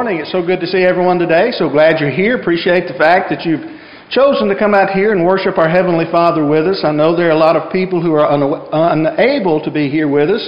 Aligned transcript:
Morning. 0.00 0.20
It's 0.20 0.32
so 0.32 0.40
good 0.40 0.60
to 0.60 0.66
see 0.66 0.80
everyone 0.80 1.18
today. 1.18 1.52
So 1.52 1.68
glad 1.68 2.00
you're 2.00 2.08
here. 2.08 2.40
Appreciate 2.40 2.88
the 2.88 2.96
fact 2.96 3.28
that 3.28 3.44
you've 3.44 3.60
chosen 4.08 4.48
to 4.48 4.56
come 4.58 4.72
out 4.72 4.96
here 4.96 5.12
and 5.12 5.26
worship 5.26 5.58
our 5.58 5.68
Heavenly 5.68 6.06
Father 6.10 6.40
with 6.40 6.64
us. 6.64 6.80
I 6.88 6.90
know 6.90 7.14
there 7.14 7.28
are 7.28 7.36
a 7.36 7.38
lot 7.38 7.54
of 7.54 7.70
people 7.70 8.00
who 8.00 8.14
are 8.14 8.24
un- 8.24 8.64
unable 8.72 9.62
to 9.62 9.70
be 9.70 9.90
here 9.90 10.08
with 10.08 10.30
us 10.30 10.40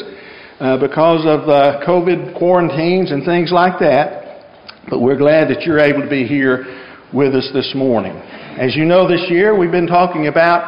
uh, 0.59 0.81
because 0.81 1.29
of 1.29 1.53
uh, 1.53 1.85
COVID 1.85 2.33
quarantines 2.39 3.13
and 3.13 3.27
things 3.27 3.53
like 3.53 3.79
that. 3.81 4.41
But 4.89 5.01
we're 5.01 5.19
glad 5.19 5.49
that 5.53 5.69
you're 5.69 5.81
able 5.85 6.01
to 6.01 6.09
be 6.09 6.25
here 6.25 6.65
with 7.13 7.35
us 7.35 7.51
this 7.53 7.75
morning. 7.77 8.17
As 8.57 8.75
you 8.75 8.87
know, 8.87 9.07
this 9.07 9.27
year 9.29 9.53
we've 9.53 9.71
been 9.71 9.87
talking 9.87 10.29
about 10.29 10.65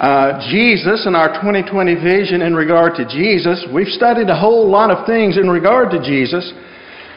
uh, 0.00 0.40
Jesus 0.48 1.04
and 1.04 1.14
our 1.14 1.36
2020 1.36 1.96
vision 1.96 2.40
in 2.40 2.56
regard 2.56 2.94
to 2.96 3.04
Jesus. 3.04 3.66
We've 3.74 3.92
studied 3.92 4.30
a 4.30 4.40
whole 4.40 4.66
lot 4.70 4.90
of 4.90 5.04
things 5.04 5.36
in 5.36 5.50
regard 5.50 5.90
to 5.90 6.00
Jesus. 6.00 6.50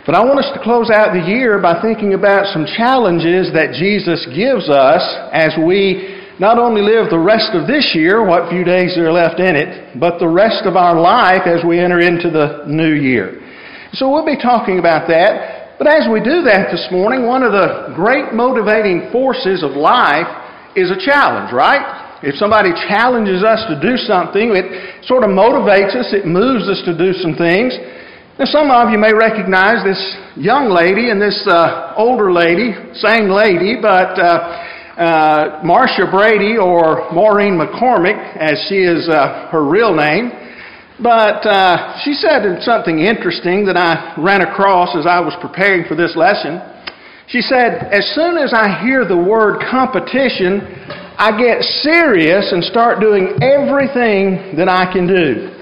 But 0.06 0.14
I 0.14 0.22
want 0.22 0.38
us 0.38 0.54
to 0.54 0.62
close 0.62 0.94
out 0.94 1.18
the 1.18 1.26
year 1.26 1.58
by 1.58 1.82
thinking 1.82 2.14
about 2.14 2.54
some 2.54 2.70
challenges 2.78 3.50
that 3.58 3.74
Jesus 3.74 4.22
gives 4.38 4.70
us 4.70 5.02
as 5.34 5.58
we 5.58 6.22
not 6.38 6.62
only 6.62 6.86
live 6.86 7.10
the 7.10 7.18
rest 7.18 7.58
of 7.58 7.66
this 7.66 7.98
year, 7.98 8.22
what 8.22 8.54
few 8.54 8.64
days 8.64 8.94
are 9.02 9.10
left 9.12 9.42
in 9.42 9.58
it, 9.58 9.98
but 9.98 10.22
the 10.22 10.30
rest 10.30 10.70
of 10.70 10.78
our 10.78 10.94
life 10.94 11.50
as 11.50 11.66
we 11.66 11.82
enter 11.82 11.98
into 11.98 12.30
the 12.30 12.70
new 12.70 12.94
year. 12.94 13.42
So 13.98 14.12
we'll 14.12 14.30
be 14.30 14.38
talking 14.38 14.78
about 14.78 15.10
that. 15.10 15.80
But 15.82 15.88
as 15.90 16.06
we 16.06 16.22
do 16.22 16.46
that 16.46 16.70
this 16.70 16.86
morning, 16.92 17.26
one 17.26 17.42
of 17.42 17.52
the 17.52 17.98
great 17.98 18.30
motivating 18.30 19.10
forces 19.12 19.64
of 19.64 19.72
life 19.72 20.30
is 20.78 20.92
a 20.92 21.02
challenge, 21.02 21.50
right? 21.50 22.22
If 22.22 22.36
somebody 22.38 22.78
challenges 22.88 23.42
us 23.42 23.66
to 23.74 23.80
do 23.82 23.98
something, 23.98 24.54
it 24.54 24.70
sort 25.10 25.24
of 25.24 25.34
motivates 25.34 25.98
us, 25.98 26.14
it 26.14 26.30
moves 26.30 26.70
us 26.70 26.86
to 26.86 26.94
do 26.94 27.10
some 27.18 27.34
things. 27.34 27.74
Now, 28.38 28.44
some 28.52 28.70
of 28.70 28.92
you 28.92 28.98
may 28.98 29.14
recognize 29.14 29.80
this 29.88 30.18
young 30.36 30.68
lady 30.68 31.08
and 31.10 31.22
this 31.22 31.48
uh, 31.48 31.94
older 31.96 32.34
lady, 32.34 32.76
same 33.00 33.32
lady, 33.32 33.80
but 33.80 34.20
uh, 34.20 35.00
uh, 35.00 35.62
Marcia 35.64 36.04
Brady 36.12 36.58
or 36.60 37.08
Maureen 37.16 37.56
McCormick, 37.56 38.20
as 38.36 38.60
she 38.68 38.84
is 38.84 39.08
uh, 39.08 39.48
her 39.56 39.64
real 39.64 39.96
name. 39.96 40.36
But 41.00 41.48
uh, 41.48 42.04
she 42.04 42.12
said 42.12 42.44
something 42.60 43.00
interesting 43.00 43.64
that 43.72 43.78
I 43.80 44.20
ran 44.20 44.42
across 44.42 44.92
as 45.00 45.08
I 45.08 45.22
was 45.22 45.32
preparing 45.40 45.88
for 45.88 45.96
this 45.96 46.12
lesson. 46.20 46.60
She 47.32 47.40
said, 47.40 47.88
As 47.88 48.04
soon 48.20 48.36
as 48.36 48.52
I 48.52 48.84
hear 48.84 49.08
the 49.08 49.16
word 49.16 49.64
competition, 49.72 50.60
I 51.16 51.32
get 51.40 51.64
serious 51.64 52.52
and 52.52 52.62
start 52.66 53.00
doing 53.00 53.40
everything 53.40 54.60
that 54.60 54.68
I 54.68 54.92
can 54.92 55.08
do. 55.08 55.55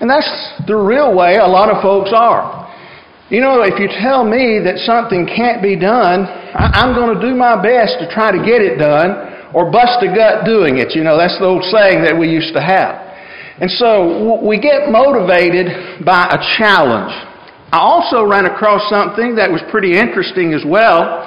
And 0.00 0.08
that's 0.08 0.28
the 0.66 0.76
real 0.76 1.14
way 1.14 1.36
a 1.36 1.46
lot 1.46 1.68
of 1.68 1.82
folks 1.82 2.10
are. 2.14 2.68
You 3.28 3.40
know, 3.40 3.62
if 3.62 3.78
you 3.78 3.86
tell 3.86 4.24
me 4.24 4.58
that 4.64 4.82
something 4.82 5.28
can't 5.28 5.62
be 5.62 5.78
done, 5.78 6.26
I'm 6.56 6.96
going 6.96 7.14
to 7.14 7.20
do 7.20 7.36
my 7.36 7.54
best 7.62 8.00
to 8.00 8.10
try 8.10 8.32
to 8.32 8.42
get 8.42 8.58
it 8.58 8.74
done 8.74 9.52
or 9.54 9.70
bust 9.70 10.02
a 10.02 10.10
gut 10.10 10.44
doing 10.44 10.78
it. 10.78 10.96
You 10.96 11.04
know, 11.04 11.16
that's 11.16 11.38
the 11.38 11.46
old 11.46 11.62
saying 11.70 12.02
that 12.02 12.16
we 12.16 12.26
used 12.26 12.54
to 12.54 12.62
have. 12.62 12.96
And 13.60 13.70
so 13.70 14.40
we 14.42 14.58
get 14.58 14.90
motivated 14.90 16.02
by 16.04 16.26
a 16.32 16.40
challenge. 16.56 17.12
I 17.70 17.78
also 17.78 18.24
ran 18.24 18.46
across 18.46 18.88
something 18.90 19.36
that 19.36 19.46
was 19.52 19.62
pretty 19.70 19.94
interesting 19.94 20.54
as 20.54 20.64
well, 20.66 21.22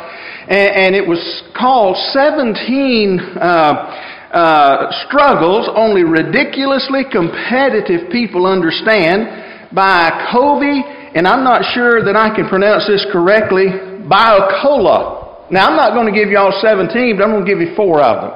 and, 0.50 0.94
it 0.94 1.08
was 1.08 1.24
called 1.56 1.96
17 2.12 3.20
uh, 3.40 4.13
uh, 4.34 4.90
struggles 5.06 5.70
only 5.76 6.04
ridiculously 6.04 7.06
competitive 7.06 8.10
people 8.10 8.46
understand 8.46 9.70
by 9.72 10.30
Covey, 10.34 10.82
and 11.14 11.28
I'm 11.28 11.44
not 11.44 11.62
sure 11.74 12.04
that 12.04 12.16
I 12.18 12.34
can 12.34 12.50
pronounce 12.50 12.88
this 12.88 13.06
correctly, 13.12 13.70
Biocola. 14.10 15.50
Now, 15.52 15.70
I'm 15.70 15.78
not 15.78 15.94
going 15.94 16.12
to 16.12 16.18
give 16.18 16.30
y'all 16.30 16.54
17, 16.62 17.18
but 17.18 17.24
I'm 17.24 17.32
going 17.32 17.46
to 17.46 17.50
give 17.50 17.62
you 17.62 17.76
four 17.76 18.02
of 18.02 18.26
them. 18.26 18.34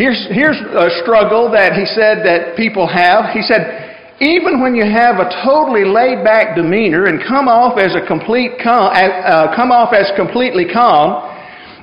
Here's, 0.00 0.28
here's 0.30 0.56
a 0.56 0.88
struggle 1.02 1.50
that 1.52 1.74
he 1.74 1.84
said 1.84 2.24
that 2.24 2.56
people 2.56 2.86
have. 2.86 3.34
He 3.34 3.42
said, 3.42 3.88
even 4.20 4.62
when 4.62 4.74
you 4.74 4.86
have 4.86 5.20
a 5.20 5.28
totally 5.44 5.84
laid 5.84 6.24
back 6.24 6.56
demeanor 6.56 7.06
and 7.06 7.20
come 7.20 7.46
off 7.46 7.78
as 7.78 7.94
a 7.94 8.06
complete 8.06 8.58
uh, 8.64 9.54
come 9.54 9.70
off 9.70 9.92
as 9.92 10.10
completely 10.16 10.66
calm, 10.66 11.37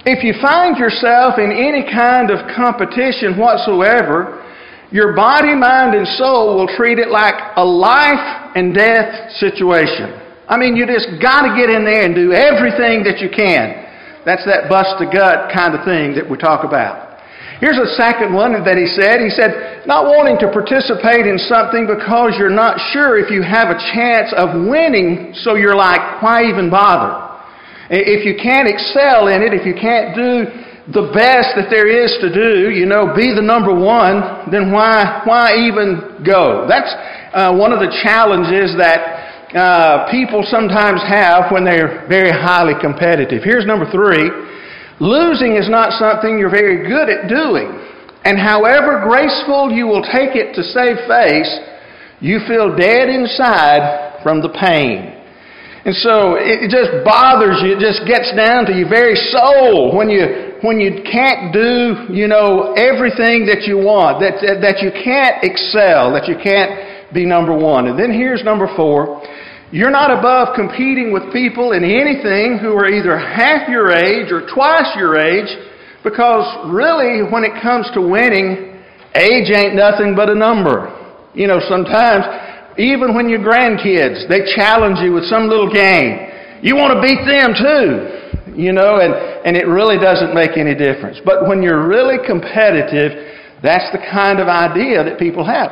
if 0.06 0.22
you 0.24 0.38
find 0.38 0.78
yourself 0.78 1.42
in 1.42 1.50
any 1.50 1.82
kind 1.82 2.30
of 2.30 2.46
competition 2.54 3.42
whatsoever, 3.42 4.46
your 4.94 5.18
body, 5.18 5.58
mind, 5.58 5.98
and 5.98 6.06
soul 6.22 6.56
will 6.56 6.70
treat 6.78 7.00
it 7.02 7.10
like 7.10 7.34
a 7.58 7.66
life 7.66 8.54
and 8.54 8.74
death 8.74 9.34
situation. 9.42 10.14
I 10.48 10.62
mean, 10.62 10.78
you 10.78 10.86
just 10.86 11.10
got 11.18 11.50
to 11.50 11.58
get 11.58 11.74
in 11.74 11.84
there 11.84 12.06
and 12.06 12.14
do 12.14 12.38
everything 12.38 13.02
that 13.10 13.18
you 13.18 13.34
can. 13.34 13.82
That's 14.30 14.46
that 14.46 14.70
bust 14.70 15.02
the 15.02 15.10
gut 15.10 15.50
kind 15.50 15.74
of 15.74 15.82
thing 15.82 16.14
that 16.22 16.30
we 16.30 16.38
talk 16.38 16.62
about. 16.62 17.18
Here's 17.58 17.82
a 17.82 17.98
second 17.98 18.30
one 18.30 18.54
that 18.54 18.78
he 18.78 18.86
said. 18.86 19.26
He 19.26 19.34
said, 19.34 19.88
not 19.90 20.06
wanting 20.06 20.38
to 20.46 20.54
participate 20.54 21.26
in 21.26 21.42
something 21.50 21.90
because 21.90 22.38
you're 22.38 22.54
not 22.54 22.78
sure 22.94 23.18
if 23.18 23.34
you 23.34 23.42
have 23.42 23.74
a 23.74 23.80
chance 23.90 24.30
of 24.38 24.54
winning, 24.70 25.34
so 25.42 25.56
you're 25.56 25.76
like, 25.76 26.22
why 26.22 26.46
even 26.46 26.70
bother? 26.70 27.25
If 27.90 28.25
you 28.25 28.34
can't 28.41 28.68
excel 28.68 29.28
in 29.29 29.46
it, 29.46 29.53
if 29.53 29.66
you 29.66 29.78
can't 29.78 30.16
do 30.16 30.50
the 30.90 31.09
best 31.13 31.57
that 31.57 31.69
there 31.69 31.90
is 31.90 32.13
to 32.22 32.29
do, 32.29 32.69
you 32.69 32.85
know, 32.85 33.13
be 33.13 33.34
the 33.34 33.41
number 33.41 33.73
one, 33.73 34.50
then 34.53 34.72
why, 34.72 35.22
why 35.25 35.57
even 35.66 36.22
go? 36.25 36.66
That's 36.69 36.94
uh, 37.34 37.53
one 37.53 37.74
of 37.74 37.81
the 37.81 37.90
challenges 38.06 38.78
that 38.78 39.01
uh, 39.53 40.09
people 40.09 40.45
sometimes 40.45 41.01
have 41.09 41.51
when 41.51 41.66
they're 41.66 42.06
very 42.09 42.29
highly 42.29 42.74
competitive. 42.81 43.41
Here's 43.44 43.66
number 43.66 43.90
three 43.90 44.29
losing 45.00 45.57
is 45.57 45.69
not 45.69 45.91
something 45.97 46.38
you're 46.38 46.53
very 46.53 46.88
good 46.88 47.09
at 47.09 47.28
doing. 47.28 47.69
And 48.24 48.40
however 48.40 49.06
graceful 49.06 49.69
you 49.72 49.85
will 49.85 50.01
take 50.01 50.34
it 50.34 50.56
to 50.56 50.63
save 50.63 50.97
face, 51.06 51.51
you 52.22 52.40
feel 52.47 52.75
dead 52.75 53.09
inside 53.09 54.22
from 54.24 54.41
the 54.41 54.50
pain. 54.50 55.15
And 55.85 55.94
so 56.01 56.34
it 56.34 56.73
just 56.73 57.06
bothers 57.06 57.62
you. 57.62 57.78
It 57.78 57.81
just 57.81 58.09
gets 58.09 58.34
down 58.34 58.66
to 58.66 58.73
your 58.73 58.90
very 58.90 59.13
soul 59.29 59.94
when 59.94 60.09
you 60.09 60.57
when 60.66 60.81
you 60.81 61.06
can't 61.06 61.53
do, 61.53 62.09
you 62.09 62.25
know, 62.25 62.73
everything 62.73 63.46
that 63.46 63.69
you 63.69 63.78
want, 63.78 64.18
that 64.18 64.41
that 64.41 64.81
you 64.81 64.90
can't 64.90 65.45
excel, 65.45 66.09
that 66.18 66.25
you 66.25 66.41
can't 66.41 67.13
be 67.13 67.24
number 67.24 67.53
1. 67.53 67.85
And 67.85 68.00
then 68.00 68.12
here's 68.12 68.44
number 68.44 68.66
4. 68.75 69.22
You're 69.72 69.94
not 69.94 70.09
above 70.09 70.56
competing 70.56 71.13
with 71.13 71.29
people 71.34 71.74
in 71.74 71.84
anything 71.85 72.57
who 72.57 72.74
are 72.74 72.90
either 72.90 73.18
half 73.18 73.69
your 73.69 73.94
age 73.94 74.31
or 74.31 74.50
twice 74.50 74.89
your 74.98 75.18
age 75.21 75.50
because 76.01 76.45
really 76.65 77.21
when 77.30 77.44
it 77.44 77.62
comes 77.62 77.89
to 77.94 78.01
winning, 78.01 78.81
age 79.13 79.54
ain't 79.54 79.75
nothing 79.75 80.15
but 80.15 80.30
a 80.30 80.36
number. 80.36 80.89
You 81.33 81.45
know, 81.45 81.60
sometimes 81.68 82.25
even 82.77 83.16
when 83.16 83.30
your 83.30 83.39
grandkids, 83.39 84.27
they 84.27 84.44
challenge 84.56 85.00
you 85.00 85.13
with 85.13 85.25
some 85.25 85.48
little 85.48 85.72
game. 85.72 86.27
You 86.62 86.75
want 86.75 86.95
to 86.95 87.01
beat 87.01 87.24
them 87.24 87.56
too, 87.56 88.57
you 88.60 88.74
know, 88.74 89.00
and, 89.00 89.13
and 89.45 89.56
it 89.56 89.68
really 89.68 89.98
doesn't 89.98 90.33
make 90.33 90.57
any 90.57 90.75
difference. 90.75 91.19
But 91.24 91.48
when 91.48 91.62
you're 91.62 91.88
really 91.88 92.18
competitive, 92.25 93.62
that's 93.63 93.92
the 93.92 94.00
kind 94.12 94.39
of 94.39 94.48
idea 94.48 95.04
that 95.04 95.19
people 95.19 95.45
have. 95.45 95.72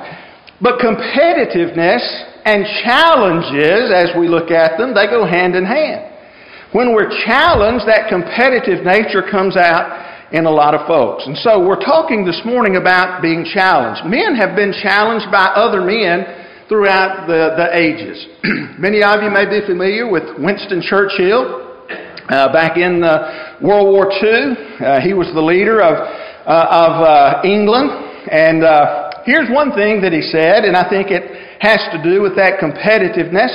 But 0.61 0.79
competitiveness 0.79 2.03
and 2.45 2.63
challenges, 2.83 3.91
as 3.91 4.15
we 4.17 4.27
look 4.27 4.51
at 4.51 4.77
them, 4.77 4.93
they 4.93 5.07
go 5.07 5.25
hand 5.25 5.55
in 5.55 5.65
hand. 5.65 6.11
When 6.71 6.95
we're 6.95 7.11
challenged, 7.25 7.85
that 7.85 8.09
competitive 8.09 8.85
nature 8.85 9.21
comes 9.29 9.57
out 9.57 10.31
in 10.31 10.45
a 10.45 10.49
lot 10.49 10.73
of 10.73 10.87
folks. 10.87 11.27
And 11.27 11.37
so 11.37 11.61
we're 11.61 11.83
talking 11.83 12.25
this 12.25 12.41
morning 12.45 12.77
about 12.77 13.21
being 13.21 13.45
challenged. 13.45 14.05
Men 14.09 14.35
have 14.35 14.55
been 14.55 14.73
challenged 14.81 15.29
by 15.31 15.45
other 15.53 15.81
men 15.81 16.42
throughout 16.73 17.29
the, 17.29 17.53
the 17.53 17.69
ages. 17.69 18.17
Many 18.81 19.05
of 19.05 19.21
you 19.21 19.29
may 19.29 19.45
be 19.45 19.61
familiar 19.61 20.09
with 20.09 20.25
Winston 20.41 20.81
Churchill. 20.81 21.69
Uh, 22.25 22.49
back 22.49 22.81
in 22.81 23.03
uh, 23.05 23.61
World 23.61 23.93
War 23.93 24.09
II, 24.09 24.57
uh, 24.81 24.97
he 25.05 25.13
was 25.13 25.29
the 25.37 25.43
leader 25.45 25.85
of, 25.85 25.93
uh, 25.93 26.81
of 26.81 26.93
uh, 26.97 27.45
England. 27.45 27.93
And 28.25 28.65
uh, 28.65 29.21
here's 29.21 29.53
one 29.53 29.77
thing 29.77 30.01
that 30.01 30.17
he 30.17 30.25
said, 30.25 30.65
and 30.65 30.73
I 30.73 30.89
think 30.89 31.13
it 31.13 31.21
has 31.61 31.77
to 31.93 32.01
do 32.01 32.25
with 32.25 32.33
that 32.41 32.57
competitiveness 32.57 33.53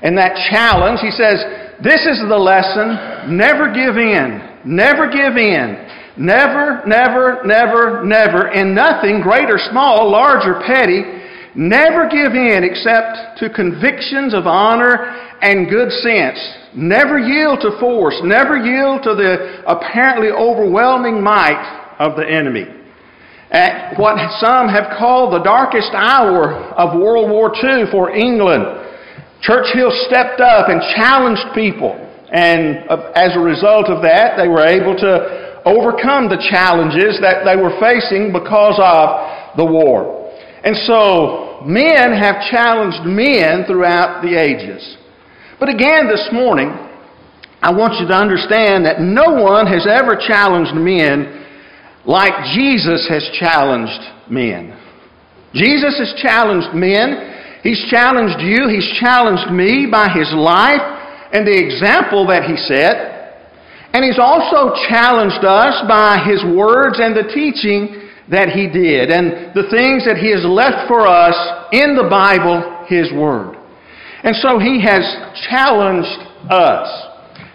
and 0.00 0.16
that 0.16 0.32
challenge. 0.48 1.04
He 1.04 1.12
says, 1.12 1.44
This 1.84 2.08
is 2.08 2.24
the 2.24 2.40
lesson 2.40 3.36
never 3.36 3.68
give 3.76 4.00
in. 4.00 4.40
Never 4.64 5.12
give 5.12 5.36
in. 5.36 5.84
Never, 6.16 6.80
never, 6.88 7.44
never, 7.44 8.08
never, 8.08 8.48
in 8.56 8.72
nothing, 8.72 9.20
great 9.20 9.52
or 9.52 9.60
small, 9.68 10.08
large 10.08 10.48
or 10.48 10.64
petty, 10.64 11.23
Never 11.54 12.08
give 12.08 12.34
in 12.34 12.64
except 12.64 13.38
to 13.38 13.48
convictions 13.48 14.34
of 14.34 14.46
honor 14.46 15.14
and 15.40 15.68
good 15.68 15.90
sense. 16.02 16.38
Never 16.74 17.18
yield 17.18 17.60
to 17.60 17.78
force. 17.78 18.18
Never 18.24 18.56
yield 18.56 19.02
to 19.04 19.14
the 19.14 19.62
apparently 19.66 20.28
overwhelming 20.28 21.22
might 21.22 21.94
of 21.98 22.16
the 22.16 22.28
enemy. 22.28 22.66
At 23.50 23.96
what 23.98 24.18
some 24.40 24.68
have 24.68 24.98
called 24.98 25.32
the 25.32 25.44
darkest 25.44 25.90
hour 25.94 26.54
of 26.74 26.98
World 26.98 27.30
War 27.30 27.54
II 27.54 27.86
for 27.92 28.10
England, 28.10 28.64
Churchill 29.40 29.92
stepped 30.08 30.40
up 30.40 30.68
and 30.68 30.80
challenged 30.96 31.54
people 31.54 31.92
And 32.34 32.90
uh, 32.90 33.12
as 33.14 33.36
a 33.36 33.38
result 33.38 33.86
of 33.86 34.02
that, 34.02 34.36
they 34.36 34.48
were 34.48 34.66
able 34.66 34.96
to 34.96 35.62
overcome 35.64 36.28
the 36.28 36.40
challenges 36.50 37.20
that 37.22 37.44
they 37.46 37.54
were 37.54 37.78
facing 37.78 38.32
because 38.32 38.74
of 38.82 39.56
the 39.56 39.64
war. 39.64 40.23
And 40.64 40.74
so, 40.88 41.60
men 41.66 42.16
have 42.16 42.40
challenged 42.50 43.04
men 43.04 43.64
throughout 43.66 44.22
the 44.22 44.32
ages. 44.32 44.96
But 45.60 45.68
again, 45.68 46.08
this 46.08 46.28
morning, 46.32 46.72
I 47.60 47.72
want 47.72 48.00
you 48.00 48.08
to 48.08 48.16
understand 48.16 48.84
that 48.86 49.00
no 49.00 49.40
one 49.44 49.66
has 49.66 49.86
ever 49.86 50.16
challenged 50.16 50.74
men 50.74 51.44
like 52.04 52.32
Jesus 52.56 53.06
has 53.08 53.28
challenged 53.38 54.30
men. 54.30 54.72
Jesus 55.52 55.96
has 56.00 56.12
challenged 56.20 56.74
men. 56.74 57.60
He's 57.62 57.84
challenged 57.88 58.40
you. 58.40 58.68
He's 58.68 58.88
challenged 59.00 59.52
me 59.52 59.88
by 59.90 60.08
his 60.12 60.32
life 60.32 60.80
and 61.32 61.46
the 61.46 61.56
example 61.56 62.26
that 62.28 62.44
he 62.44 62.56
set. 62.56 63.12
And 63.92 64.04
he's 64.04 64.18
also 64.18 64.74
challenged 64.88 65.44
us 65.44 65.76
by 65.88 66.24
his 66.24 66.44
words 66.56 67.00
and 67.00 67.14
the 67.14 67.32
teaching 67.32 68.03
that 68.30 68.48
he 68.48 68.68
did 68.68 69.10
and 69.10 69.52
the 69.52 69.68
things 69.68 70.04
that 70.08 70.16
he 70.16 70.32
has 70.32 70.44
left 70.44 70.88
for 70.88 71.06
us 71.06 71.36
in 71.72 71.96
the 71.96 72.08
Bible, 72.08 72.86
his 72.88 73.12
word. 73.12 73.56
And 74.24 74.34
so 74.36 74.58
he 74.58 74.80
has 74.80 75.04
challenged 75.50 76.16
us. 76.48 76.88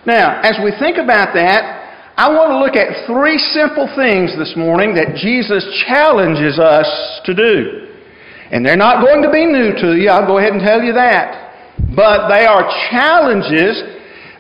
Now, 0.06 0.42
as 0.46 0.62
we 0.64 0.70
think 0.78 0.98
about 0.98 1.34
that, 1.34 2.14
I 2.16 2.30
want 2.30 2.54
to 2.54 2.60
look 2.62 2.76
at 2.78 3.08
three 3.08 3.40
simple 3.40 3.90
things 3.96 4.38
this 4.38 4.54
morning 4.56 4.94
that 4.94 5.18
Jesus 5.18 5.66
challenges 5.88 6.60
us 6.60 6.86
to 7.26 7.34
do. 7.34 7.90
And 8.52 8.66
they're 8.66 8.78
not 8.78 9.04
going 9.06 9.24
to 9.24 9.32
be 9.32 9.46
new 9.46 9.74
to 9.74 9.98
you, 9.98 10.10
I'll 10.10 10.28
go 10.28 10.38
ahead 10.38 10.54
and 10.54 10.62
tell 10.62 10.82
you 10.82 10.94
that. 10.94 11.50
But 11.96 12.30
they 12.30 12.46
are 12.46 12.68
challenges 12.92 13.82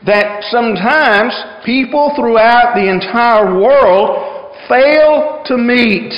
that 0.05 0.43
sometimes 0.51 1.33
people 1.65 2.13
throughout 2.15 2.75
the 2.75 2.89
entire 2.89 3.57
world 3.57 4.38
fail 4.69 5.43
to 5.45 5.57
meet. 5.57 6.13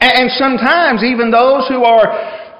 And 0.00 0.30
sometimes 0.38 1.02
even 1.02 1.30
those 1.30 1.68
who 1.68 1.84
are, 1.84 2.06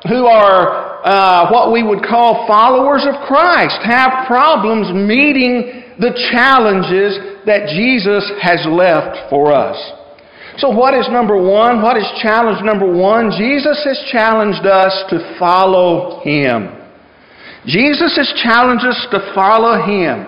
who 0.08 0.26
are 0.26 0.92
uh, 1.04 1.50
what 1.50 1.72
we 1.72 1.82
would 1.82 2.02
call 2.02 2.46
followers 2.46 3.06
of 3.06 3.14
Christ 3.26 3.78
have 3.84 4.26
problems 4.26 4.92
meeting 4.92 5.82
the 5.98 6.14
challenges 6.30 7.18
that 7.46 7.70
Jesus 7.74 8.30
has 8.40 8.62
left 8.70 9.30
for 9.30 9.52
us. 9.52 9.76
So, 10.58 10.70
what 10.70 10.94
is 10.94 11.08
number 11.10 11.36
one? 11.36 11.82
What 11.82 11.96
is 11.96 12.06
challenge 12.22 12.62
number 12.62 12.86
one? 12.86 13.32
Jesus 13.36 13.82
has 13.84 13.98
challenged 14.12 14.66
us 14.66 14.92
to 15.10 15.36
follow 15.38 16.20
Him. 16.22 16.70
Jesus 17.66 18.14
has 18.16 18.30
challenged 18.42 18.84
us 18.84 19.06
to 19.10 19.32
follow 19.34 19.82
Him. 19.82 20.26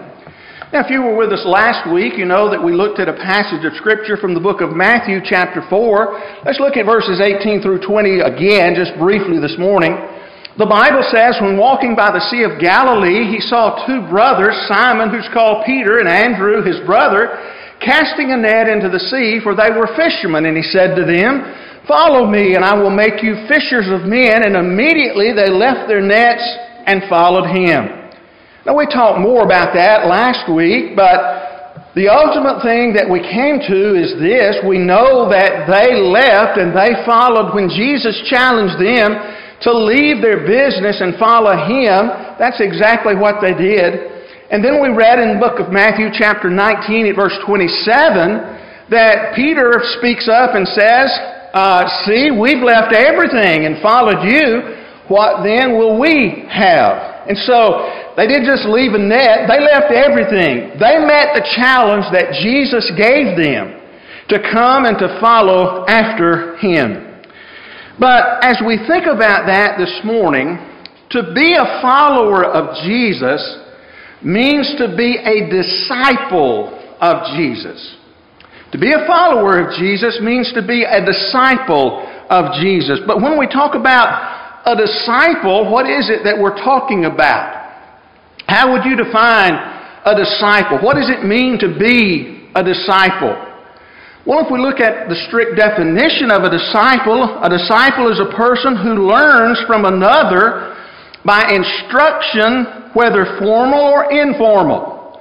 Now, 0.75 0.83
if 0.83 0.91
you 0.91 1.07
were 1.07 1.15
with 1.15 1.31
us 1.31 1.47
last 1.47 1.87
week, 1.87 2.19
you 2.19 2.27
know 2.27 2.51
that 2.51 2.59
we 2.59 2.75
looked 2.75 2.99
at 2.99 3.07
a 3.07 3.15
passage 3.15 3.63
of 3.63 3.79
Scripture 3.79 4.19
from 4.19 4.35
the 4.35 4.43
book 4.43 4.59
of 4.59 4.75
Matthew, 4.75 5.23
chapter 5.23 5.63
4. 5.71 6.43
Let's 6.43 6.59
look 6.59 6.75
at 6.75 6.83
verses 6.83 7.23
18 7.23 7.63
through 7.63 7.87
20 7.87 8.27
again, 8.27 8.75
just 8.75 8.91
briefly 8.99 9.39
this 9.39 9.55
morning. 9.55 9.95
The 10.59 10.67
Bible 10.67 11.07
says, 11.15 11.39
when 11.39 11.55
walking 11.55 11.95
by 11.95 12.11
the 12.11 12.27
Sea 12.27 12.43
of 12.43 12.59
Galilee, 12.59 13.23
he 13.31 13.39
saw 13.39 13.87
two 13.87 14.03
brothers, 14.11 14.59
Simon, 14.67 15.15
who's 15.15 15.31
called 15.31 15.63
Peter, 15.63 16.03
and 16.03 16.11
Andrew, 16.11 16.67
his 16.67 16.83
brother 16.83 17.39
casting 17.79 18.35
a 18.35 18.37
net 18.37 18.67
into 18.67 18.91
the 18.91 19.07
sea, 19.15 19.39
for 19.47 19.55
they 19.55 19.71
were 19.71 19.95
fishermen. 19.95 20.43
And 20.43 20.59
he 20.59 20.67
said 20.75 20.99
to 20.99 21.07
them, 21.07 21.55
Follow 21.87 22.27
me, 22.27 22.59
and 22.59 22.67
I 22.67 22.75
will 22.75 22.91
make 22.91 23.23
you 23.23 23.47
fishers 23.47 23.87
of 23.95 24.11
men. 24.11 24.43
And 24.43 24.59
immediately 24.59 25.31
they 25.31 25.55
left 25.55 25.87
their 25.87 26.03
nets 26.03 26.43
and 26.91 27.07
followed 27.07 27.47
him. 27.47 28.04
Now, 28.65 28.73
we 28.73 28.89
talked 28.89 29.21
more 29.21 29.45
about 29.45 29.77
that 29.77 30.09
last 30.09 30.49
week, 30.49 30.97
but 30.97 31.85
the 31.93 32.09
ultimate 32.09 32.65
thing 32.65 32.97
that 32.97 33.05
we 33.05 33.21
came 33.21 33.61
to 33.61 33.81
is 33.93 34.17
this. 34.17 34.57
We 34.65 34.81
know 34.81 35.29
that 35.29 35.69
they 35.69 35.93
left 35.93 36.57
and 36.57 36.73
they 36.73 36.97
followed 37.05 37.53
when 37.53 37.69
Jesus 37.69 38.17
challenged 38.25 38.81
them 38.81 39.21
to 39.63 39.71
leave 39.71 40.25
their 40.25 40.49
business 40.49 41.05
and 41.05 41.13
follow 41.21 41.53
him. 41.55 42.09
That's 42.41 42.65
exactly 42.65 43.13
what 43.13 43.45
they 43.45 43.53
did. 43.53 44.11
And 44.49 44.65
then 44.65 44.81
we 44.81 44.91
read 44.97 45.21
in 45.21 45.37
the 45.37 45.41
book 45.45 45.61
of 45.61 45.69
Matthew, 45.69 46.09
chapter 46.09 46.49
19, 46.49 47.13
at 47.13 47.17
verse 47.21 47.37
27, 47.45 48.89
that 48.89 49.37
Peter 49.37 49.77
speaks 50.01 50.25
up 50.25 50.57
and 50.57 50.65
says, 50.73 51.13
uh, 51.53 51.85
See, 52.09 52.33
we've 52.33 52.65
left 52.65 52.97
everything 52.97 53.69
and 53.69 53.85
followed 53.85 54.25
you. 54.25 54.81
What 55.13 55.45
then 55.45 55.77
will 55.77 56.01
we 56.01 56.49
have? 56.49 57.14
And 57.29 57.39
so 57.39 58.13
they 58.17 58.27
didn't 58.27 58.47
just 58.47 58.69
leave 58.69 58.93
a 58.93 58.99
net, 58.99 59.49
they 59.49 59.61
left 59.61 59.93
everything. 59.93 60.77
They 60.77 61.01
met 61.01 61.33
the 61.35 61.45
challenge 61.57 62.07
that 62.13 62.37
Jesus 62.45 62.91
gave 62.97 63.37
them 63.37 63.81
to 64.29 64.39
come 64.53 64.85
and 64.85 64.99
to 64.99 65.19
follow 65.21 65.85
after 65.87 66.57
Him. 66.59 67.23
But 67.99 68.45
as 68.45 68.61
we 68.67 68.77
think 68.89 69.07
about 69.07 69.47
that 69.47 69.79
this 69.79 70.01
morning, 70.05 70.59
to 71.11 71.33
be 71.35 71.55
a 71.55 71.81
follower 71.81 72.45
of 72.45 72.75
Jesus 72.85 73.41
means 74.23 74.75
to 74.79 74.97
be 74.97 75.17
a 75.21 75.49
disciple 75.49 76.75
of 77.01 77.37
Jesus. 77.37 77.97
To 78.73 78.79
be 78.79 78.91
a 78.91 79.07
follower 79.07 79.61
of 79.61 79.79
Jesus 79.79 80.19
means 80.21 80.53
to 80.55 80.67
be 80.67 80.83
a 80.83 81.05
disciple 81.05 82.03
of 82.29 82.59
Jesus. 82.61 82.99
But 83.07 83.23
when 83.23 83.39
we 83.39 83.47
talk 83.47 83.77
about 83.77 84.44
a 84.65 84.75
disciple, 84.77 85.71
what 85.71 85.89
is 85.89 86.09
it 86.09 86.25
that 86.25 86.37
we're 86.41 86.57
talking 86.57 87.05
about? 87.05 87.65
How 88.49 88.73
would 88.73 88.85
you 88.85 88.97
define 88.97 89.53
a 90.05 90.17
disciple? 90.17 90.81
What 90.81 90.97
does 90.97 91.09
it 91.09 91.25
mean 91.25 91.59
to 91.61 91.69
be 91.79 92.49
a 92.55 92.65
disciple? 92.65 93.37
Well, 94.25 94.41
if 94.41 94.49
we 94.51 94.57
look 94.59 94.81
at 94.81 95.09
the 95.09 95.21
strict 95.29 95.57
definition 95.57 96.33
of 96.33 96.49
a 96.49 96.51
disciple, 96.51 97.45
a 97.45 97.49
disciple 97.49 98.09
is 98.09 98.17
a 98.17 98.33
person 98.33 98.73
who 98.73 99.05
learns 99.05 99.61
from 99.69 99.85
another 99.85 100.73
by 101.25 101.45
instruction 101.53 102.89
whether 102.97 103.37
formal 103.39 103.81
or 103.81 104.13
informal. 104.13 105.21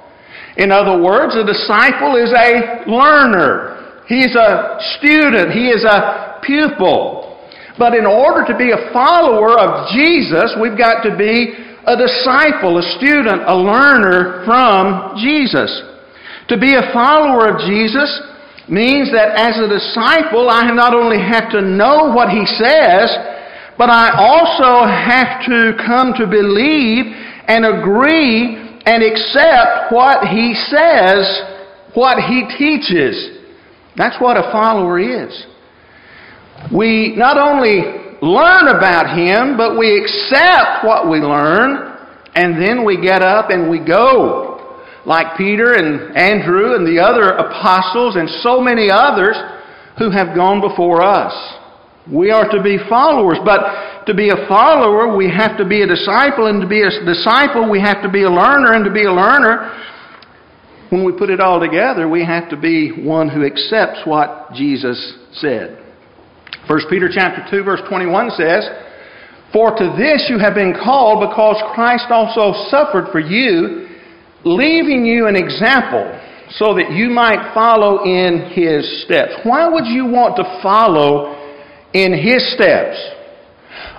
In 0.56 0.72
other 0.72 1.02
words, 1.02 1.34
a 1.34 1.44
disciple 1.44 2.16
is 2.16 2.32
a 2.32 2.88
learner. 2.88 4.04
He's 4.06 4.34
a 4.36 4.78
student. 4.96 5.52
He 5.52 5.68
is 5.68 5.84
a 5.84 6.40
pupil. 6.44 7.23
But 7.78 7.94
in 7.94 8.06
order 8.06 8.46
to 8.46 8.56
be 8.56 8.70
a 8.70 8.92
follower 8.92 9.58
of 9.58 9.90
Jesus, 9.90 10.54
we've 10.60 10.78
got 10.78 11.02
to 11.02 11.16
be 11.16 11.54
a 11.86 11.96
disciple, 11.96 12.78
a 12.78 12.86
student, 12.96 13.42
a 13.46 13.56
learner 13.56 14.44
from 14.46 15.18
Jesus. 15.18 15.68
To 16.48 16.56
be 16.56 16.74
a 16.74 16.92
follower 16.92 17.50
of 17.50 17.60
Jesus 17.66 18.08
means 18.68 19.10
that 19.12 19.36
as 19.36 19.58
a 19.58 19.68
disciple, 19.68 20.48
I 20.48 20.70
not 20.72 20.94
only 20.94 21.18
have 21.18 21.50
to 21.50 21.60
know 21.60 22.14
what 22.14 22.30
he 22.30 22.46
says, 22.46 23.10
but 23.76 23.90
I 23.90 24.14
also 24.16 24.86
have 24.86 25.44
to 25.46 25.74
come 25.84 26.14
to 26.14 26.26
believe 26.26 27.10
and 27.48 27.66
agree 27.66 28.56
and 28.86 29.02
accept 29.02 29.90
what 29.90 30.28
he 30.28 30.54
says, 30.70 31.26
what 31.94 32.22
he 32.22 32.46
teaches. 32.56 33.40
That's 33.96 34.20
what 34.20 34.36
a 34.36 34.50
follower 34.52 34.98
is. 34.98 35.46
We 36.72 37.14
not 37.16 37.36
only 37.36 37.82
learn 38.22 38.68
about 38.68 39.16
him, 39.16 39.56
but 39.56 39.78
we 39.78 40.00
accept 40.00 40.84
what 40.84 41.10
we 41.10 41.18
learn, 41.18 41.98
and 42.34 42.60
then 42.60 42.84
we 42.84 43.00
get 43.00 43.22
up 43.22 43.50
and 43.50 43.68
we 43.68 43.84
go. 43.84 44.50
Like 45.04 45.36
Peter 45.36 45.74
and 45.74 46.16
Andrew 46.16 46.74
and 46.74 46.86
the 46.86 46.98
other 46.98 47.36
apostles 47.36 48.16
and 48.16 48.28
so 48.40 48.60
many 48.60 48.88
others 48.90 49.36
who 49.98 50.10
have 50.10 50.34
gone 50.34 50.60
before 50.60 51.02
us. 51.02 51.34
We 52.10 52.30
are 52.30 52.48
to 52.50 52.62
be 52.62 52.78
followers, 52.88 53.38
but 53.44 54.04
to 54.06 54.14
be 54.14 54.30
a 54.30 54.48
follower, 54.48 55.14
we 55.16 55.30
have 55.30 55.56
to 55.58 55.64
be 55.66 55.82
a 55.82 55.86
disciple, 55.86 56.46
and 56.46 56.60
to 56.60 56.68
be 56.68 56.82
a 56.82 57.04
disciple, 57.04 57.70
we 57.70 57.80
have 57.80 58.02
to 58.02 58.10
be 58.10 58.24
a 58.24 58.30
learner, 58.30 58.72
and 58.72 58.84
to 58.84 58.90
be 58.90 59.04
a 59.04 59.12
learner, 59.12 59.72
when 60.90 61.04
we 61.04 61.12
put 61.12 61.30
it 61.30 61.40
all 61.40 61.60
together, 61.60 62.08
we 62.08 62.24
have 62.24 62.48
to 62.50 62.56
be 62.56 62.90
one 63.02 63.28
who 63.28 63.44
accepts 63.44 64.00
what 64.04 64.52
Jesus 64.52 65.18
said. 65.32 65.83
1 66.66 66.80
Peter 66.88 67.08
chapter 67.12 67.44
2 67.50 67.62
verse 67.62 67.80
21 67.88 68.30
says, 68.32 68.68
"For 69.52 69.70
to 69.70 69.88
this 69.96 70.28
you 70.28 70.38
have 70.38 70.54
been 70.54 70.74
called 70.74 71.28
because 71.28 71.62
Christ 71.74 72.10
also 72.10 72.52
suffered 72.68 73.08
for 73.08 73.20
you, 73.20 73.88
leaving 74.44 75.04
you 75.04 75.26
an 75.26 75.36
example 75.36 76.06
so 76.50 76.74
that 76.74 76.90
you 76.90 77.10
might 77.10 77.52
follow 77.54 78.04
in 78.04 78.42
his 78.50 79.02
steps." 79.02 79.34
Why 79.44 79.68
would 79.68 79.86
you 79.86 80.06
want 80.06 80.36
to 80.36 80.44
follow 80.62 81.34
in 81.94 82.12
His 82.12 82.52
steps. 82.52 82.98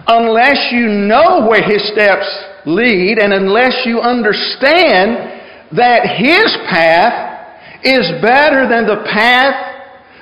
Unless 0.07 0.71
you 0.71 0.87
know 0.87 1.47
where 1.47 1.63
His 1.63 1.81
steps 1.91 2.27
lead 2.65 3.17
and 3.17 3.33
unless 3.33 3.85
you 3.85 3.99
understand 4.01 5.41
that 5.71 6.05
His 6.05 6.45
path 6.69 7.47
is 7.83 8.21
better 8.21 8.67
than 8.67 8.85
the 8.85 9.03
path 9.11 9.73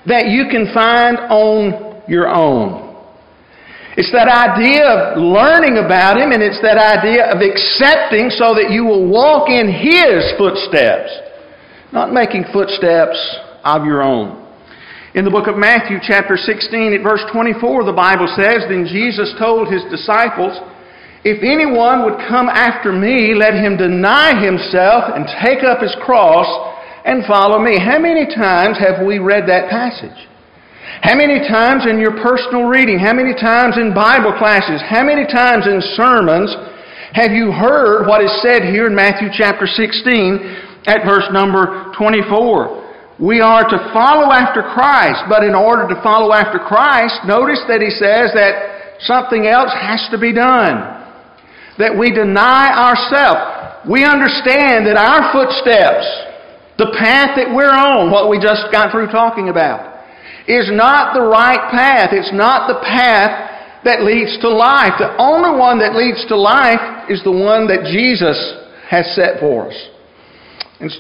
that 0.05 0.27
you 0.27 0.45
can 0.49 0.71
find 0.73 1.17
on 1.17 1.92
your 2.07 2.27
own. 2.27 2.93
It's 3.95 4.11
that 4.11 4.25
idea 4.25 4.81
of 4.89 5.21
learning 5.21 5.77
about 5.77 6.17
Him, 6.17 6.33
and 6.33 6.41
it's 6.41 6.57
that 6.65 6.81
idea 6.81 7.29
of 7.29 7.45
accepting 7.45 8.33
so 8.33 8.57
that 8.57 8.73
you 8.73 8.85
will 8.85 9.05
walk 9.05 9.53
in 9.53 9.69
His 9.69 10.33
footsteps, 10.33 11.13
not 11.93 12.09
making 12.09 12.49
footsteps 12.49 13.17
of 13.63 13.85
your 13.85 14.01
own. 14.01 14.41
In 15.13 15.25
the 15.25 15.29
book 15.29 15.45
of 15.45 15.61
Matthew, 15.61 16.01
chapter 16.01 16.33
16, 16.33 16.97
at 16.97 17.05
verse 17.05 17.21
24, 17.29 17.85
the 17.85 17.93
Bible 17.93 18.25
says, 18.33 18.65
Then 18.65 18.89
Jesus 18.89 19.29
told 19.37 19.69
His 19.69 19.85
disciples, 19.93 20.57
If 21.21 21.45
anyone 21.45 22.01
would 22.01 22.17
come 22.25 22.49
after 22.49 22.89
me, 22.89 23.37
let 23.37 23.53
him 23.53 23.77
deny 23.77 24.33
himself 24.33 25.13
and 25.13 25.29
take 25.45 25.61
up 25.61 25.85
his 25.85 25.93
cross 26.01 26.49
and 27.05 27.21
follow 27.29 27.61
me. 27.61 27.77
How 27.77 28.01
many 28.01 28.25
times 28.25 28.81
have 28.81 29.05
we 29.05 29.21
read 29.21 29.45
that 29.45 29.69
passage? 29.69 30.17
How 31.01 31.15
many 31.15 31.39
times 31.47 31.87
in 31.87 31.99
your 31.99 32.11
personal 32.19 32.63
reading? 32.63 32.99
How 32.99 33.13
many 33.13 33.33
times 33.33 33.77
in 33.77 33.93
Bible 33.93 34.35
classes? 34.37 34.81
How 34.83 35.03
many 35.03 35.25
times 35.25 35.67
in 35.67 35.79
sermons 35.95 36.51
have 37.13 37.31
you 37.31 37.51
heard 37.51 38.07
what 38.07 38.23
is 38.23 38.31
said 38.41 38.63
here 38.63 38.87
in 38.87 38.95
Matthew 38.95 39.29
chapter 39.31 39.67
16 39.67 40.83
at 40.87 41.05
verse 41.05 41.29
number 41.31 41.93
24? 41.95 42.83
We 43.19 43.39
are 43.39 43.63
to 43.63 43.79
follow 43.93 44.33
after 44.33 44.63
Christ, 44.73 45.29
but 45.29 45.43
in 45.43 45.55
order 45.55 45.87
to 45.87 46.01
follow 46.01 46.33
after 46.33 46.59
Christ, 46.59 47.21
notice 47.27 47.61
that 47.67 47.79
he 47.79 47.91
says 47.91 48.33
that 48.33 48.97
something 49.05 49.45
else 49.45 49.71
has 49.71 50.09
to 50.11 50.17
be 50.17 50.33
done. 50.33 51.05
That 51.77 51.95
we 51.95 52.11
deny 52.11 52.73
ourselves. 52.73 53.85
We 53.87 54.03
understand 54.03 54.87
that 54.87 54.97
our 54.97 55.31
footsteps, 55.31 56.05
the 56.77 56.95
path 56.97 57.37
that 57.37 57.53
we're 57.53 57.71
on, 57.71 58.09
what 58.09 58.29
we 58.29 58.39
just 58.39 58.71
got 58.71 58.91
through 58.91 59.07
talking 59.07 59.49
about, 59.49 59.92
is 60.47 60.69
not 60.71 61.13
the 61.13 61.21
right 61.21 61.71
path. 61.71 62.09
It's 62.11 62.33
not 62.33 62.67
the 62.67 62.79
path 62.83 63.83
that 63.83 64.03
leads 64.03 64.39
to 64.41 64.49
life. 64.49 64.93
The 64.97 65.15
only 65.19 65.57
one 65.57 65.79
that 65.79 65.95
leads 65.95 66.25
to 66.27 66.35
life 66.35 67.09
is 67.09 67.23
the 67.23 67.31
one 67.31 67.67
that 67.67 67.87
Jesus 67.91 68.37
has 68.89 69.07
set 69.15 69.39
for 69.39 69.69
us. 69.69 69.77
And 70.79 70.91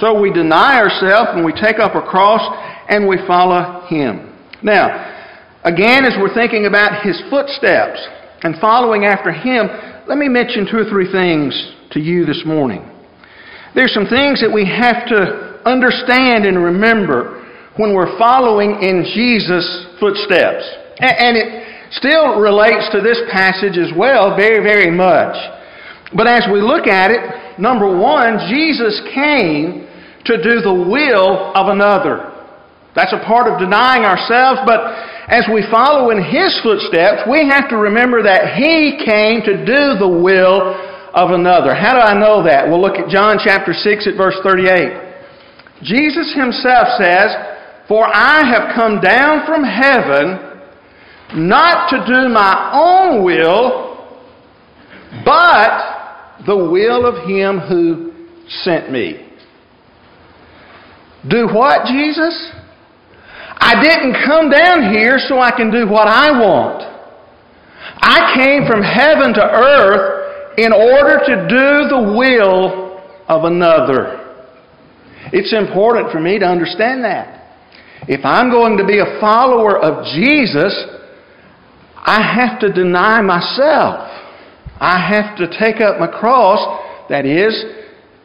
so 0.00 0.20
we 0.20 0.32
deny 0.32 0.78
ourselves 0.80 1.30
and 1.34 1.44
we 1.44 1.52
take 1.52 1.78
up 1.78 1.94
our 1.94 2.06
cross 2.06 2.40
and 2.88 3.08
we 3.08 3.16
follow 3.26 3.86
Him. 3.88 4.36
Now, 4.62 5.58
again, 5.64 6.04
as 6.04 6.14
we're 6.20 6.34
thinking 6.34 6.66
about 6.66 7.04
His 7.04 7.20
footsteps 7.30 8.00
and 8.42 8.56
following 8.60 9.04
after 9.04 9.32
Him, 9.32 9.68
let 10.08 10.18
me 10.18 10.28
mention 10.28 10.66
two 10.70 10.78
or 10.78 10.88
three 10.88 11.10
things 11.10 11.52
to 11.92 12.00
you 12.00 12.24
this 12.24 12.42
morning. 12.44 12.88
There's 13.74 13.94
some 13.94 14.06
things 14.06 14.40
that 14.40 14.50
we 14.52 14.66
have 14.66 15.06
to 15.08 15.60
understand 15.64 16.44
and 16.44 16.62
remember 16.62 17.39
when 17.76 17.94
we're 17.94 18.18
following 18.18 18.82
in 18.82 19.04
Jesus' 19.14 19.86
footsteps. 20.00 20.64
And 20.98 21.36
it 21.36 21.92
still 21.92 22.40
relates 22.40 22.90
to 22.92 23.00
this 23.00 23.18
passage 23.30 23.78
as 23.78 23.90
well, 23.96 24.36
very, 24.36 24.62
very 24.62 24.90
much. 24.90 25.36
But 26.14 26.26
as 26.26 26.46
we 26.52 26.60
look 26.60 26.86
at 26.86 27.10
it, 27.10 27.58
number 27.58 27.86
one, 27.86 28.38
Jesus 28.50 29.00
came 29.14 29.86
to 30.26 30.42
do 30.42 30.60
the 30.60 30.74
will 30.74 31.52
of 31.54 31.68
another. 31.68 32.30
That's 32.94 33.12
a 33.12 33.22
part 33.24 33.46
of 33.46 33.58
denying 33.58 34.02
ourselves, 34.02 34.60
but 34.66 34.82
as 35.30 35.46
we 35.46 35.62
follow 35.70 36.10
in 36.10 36.18
His 36.18 36.58
footsteps, 36.62 37.22
we 37.30 37.46
have 37.46 37.70
to 37.70 37.76
remember 37.76 38.22
that 38.22 38.58
He 38.58 38.98
came 39.06 39.42
to 39.46 39.62
do 39.64 39.94
the 39.94 40.10
will 40.10 40.74
of 41.14 41.30
another. 41.30 41.74
How 41.74 41.94
do 41.94 42.02
I 42.02 42.18
know 42.18 42.42
that? 42.42 42.66
We'll 42.66 42.82
look 42.82 42.98
at 42.98 43.08
John 43.08 43.38
chapter 43.42 43.72
6 43.72 44.06
at 44.08 44.16
verse 44.16 44.34
38. 44.42 45.82
Jesus 45.82 46.34
Himself 46.34 46.98
says, 46.98 47.30
for 47.90 48.06
I 48.06 48.46
have 48.46 48.76
come 48.76 49.00
down 49.00 49.44
from 49.46 49.64
heaven 49.64 50.38
not 51.34 51.90
to 51.90 51.96
do 52.06 52.28
my 52.28 52.70
own 52.72 53.24
will, 53.24 54.06
but 55.24 56.44
the 56.46 56.56
will 56.56 57.04
of 57.04 57.28
Him 57.28 57.58
who 57.58 58.12
sent 58.62 58.92
me. 58.92 59.28
Do 61.28 61.48
what, 61.48 61.86
Jesus? 61.86 62.52
I 63.58 63.82
didn't 63.82 64.14
come 64.24 64.50
down 64.50 64.94
here 64.94 65.18
so 65.18 65.40
I 65.40 65.50
can 65.50 65.72
do 65.72 65.88
what 65.88 66.06
I 66.06 66.30
want. 66.30 66.82
I 68.02 68.36
came 68.36 68.68
from 68.68 68.82
heaven 68.82 69.34
to 69.34 69.42
earth 69.42 70.58
in 70.58 70.72
order 70.72 71.18
to 71.26 71.48
do 71.48 71.88
the 71.88 72.14
will 72.16 73.02
of 73.26 73.42
another. 73.42 74.16
It's 75.32 75.52
important 75.52 76.12
for 76.12 76.20
me 76.20 76.38
to 76.38 76.46
understand 76.46 77.02
that. 77.02 77.39
If 78.10 78.24
I'm 78.24 78.50
going 78.50 78.76
to 78.78 78.84
be 78.84 78.98
a 78.98 79.20
follower 79.20 79.78
of 79.78 80.04
Jesus, 80.04 80.74
I 81.94 82.20
have 82.20 82.58
to 82.58 82.72
deny 82.72 83.22
myself. 83.22 84.10
I 84.80 84.98
have 84.98 85.38
to 85.38 85.46
take 85.56 85.80
up 85.80 86.00
my 86.00 86.08
cross, 86.08 86.58
that 87.08 87.24
is, 87.24 87.54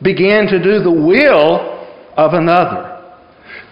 begin 0.01 0.47
to 0.47 0.57
do 0.57 0.79
the 0.81 0.89
will 0.89 1.85
of 2.17 2.33
another. 2.33 2.99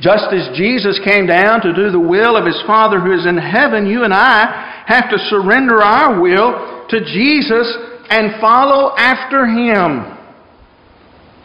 Just 0.01 0.25
as 0.31 0.55
Jesus 0.55 1.01
came 1.03 1.25
down 1.25 1.61
to 1.61 1.73
do 1.73 1.89
the 1.89 1.99
will 1.99 2.37
of 2.37 2.45
his 2.45 2.61
Father 2.67 2.99
who 2.99 3.11
is 3.13 3.25
in 3.25 3.37
heaven, 3.37 3.87
you 3.87 4.03
and 4.03 4.13
I 4.13 4.83
have 4.85 5.09
to 5.09 5.17
surrender 5.17 5.81
our 5.81 6.21
will 6.21 6.85
to 6.89 6.99
Jesus 7.05 7.75
and 8.11 8.39
follow 8.39 8.93
after 8.97 9.47
him. 9.47 10.13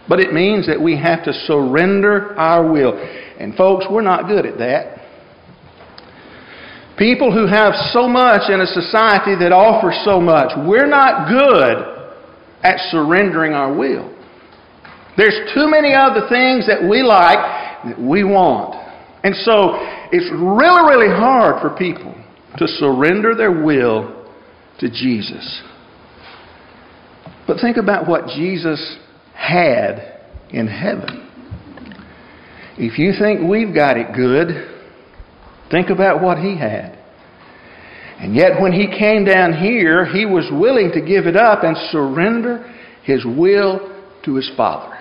But 0.09 0.21
it 0.21 0.33
means 0.33 0.67
that 0.67 0.81
we 0.81 0.97
have 0.97 1.25
to 1.25 1.33
surrender 1.33 2.35
our 2.39 2.71
will. 2.71 2.95
And 3.39 3.55
folks, 3.55 3.87
we're 3.91 4.03
not 4.03 4.27
good 4.27 4.47
at 4.47 4.59
that. 4.59 4.99
People 6.97 7.33
who 7.33 7.47
have 7.47 7.75
so 7.93 8.09
much 8.09 8.51
in 8.51 8.61
a 8.61 8.67
society 8.67 9.37
that 9.39 9.53
offers 9.53 9.95
so 10.05 10.21
much, 10.21 10.51
we're 10.67 10.89
not 10.89 11.29
good 11.29 11.99
at 12.63 12.79
surrendering 12.91 13.53
our 13.53 13.73
will. 13.73 14.15
There's 15.17 15.53
too 15.55 15.69
many 15.69 15.95
other 15.95 16.27
things 16.29 16.67
that 16.67 16.83
we 16.83 17.03
like 17.03 17.39
that 17.85 18.01
we 18.01 18.25
want. 18.25 18.75
And 19.25 19.35
so 19.35 19.75
it's 20.11 20.31
really, 20.33 20.83
really 20.91 21.15
hard 21.15 21.61
for 21.61 21.77
people 21.77 22.15
to 22.57 22.67
surrender 22.67 23.35
their 23.35 23.53
will 23.53 24.27
to 24.81 24.89
Jesus. 24.89 25.63
But 27.47 27.61
think 27.61 27.77
about 27.77 28.09
what 28.09 28.27
Jesus 28.29 28.99
had 29.39 30.21
in 30.51 30.67
heaven. 30.67 31.25
If 32.77 32.99
you 32.99 33.13
think 33.19 33.49
we've 33.49 33.75
got 33.75 33.97
it 33.97 34.15
good, 34.15 34.49
think 35.71 35.91
about 35.91 36.21
what 36.23 36.39
he 36.39 36.59
had. 36.59 36.99
And 38.21 38.35
yet, 38.35 38.61
when 38.61 38.73
he 38.73 38.89
came 38.89 39.25
down 39.25 39.53
here, 39.53 40.05
he 40.05 40.27
was 40.27 40.49
willing 40.53 40.91
to 40.93 41.01
give 41.01 41.27
it 41.27 41.37
up 41.37 41.63
and 41.63 41.77
surrender 41.93 42.75
his 43.05 43.25
will 43.25 44.03
to 44.25 44.35
his 44.35 44.51
Father. 44.57 44.97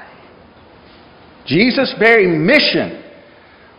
Jesus' 1.47 1.95
very 1.97 2.27
mission 2.27 3.03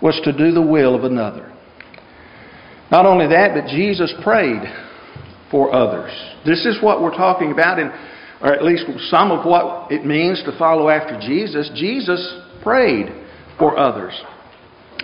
was 0.02 0.20
to 0.24 0.32
do 0.32 0.50
the 0.50 0.62
will 0.62 0.94
of 0.94 1.04
another. 1.04 1.54
Not 2.90 3.06
only 3.06 3.28
that, 3.28 3.54
but 3.54 3.68
Jesus 3.68 4.12
prayed 4.24 4.62
for 5.50 5.74
others. 5.74 6.10
This 6.44 6.66
is 6.66 6.82
what 6.82 7.00
we're 7.00 7.16
talking 7.16 7.52
about, 7.52 7.78
in, 7.78 7.92
or 8.40 8.52
at 8.52 8.64
least 8.64 8.84
some 9.10 9.30
of 9.30 9.44
what 9.44 9.90
it 9.90 10.04
means 10.04 10.42
to 10.44 10.56
follow 10.58 10.88
after 10.88 11.18
Jesus. 11.20 11.70
Jesus 11.74 12.20
prayed 12.62 13.06
for 13.58 13.78
others. 13.78 14.14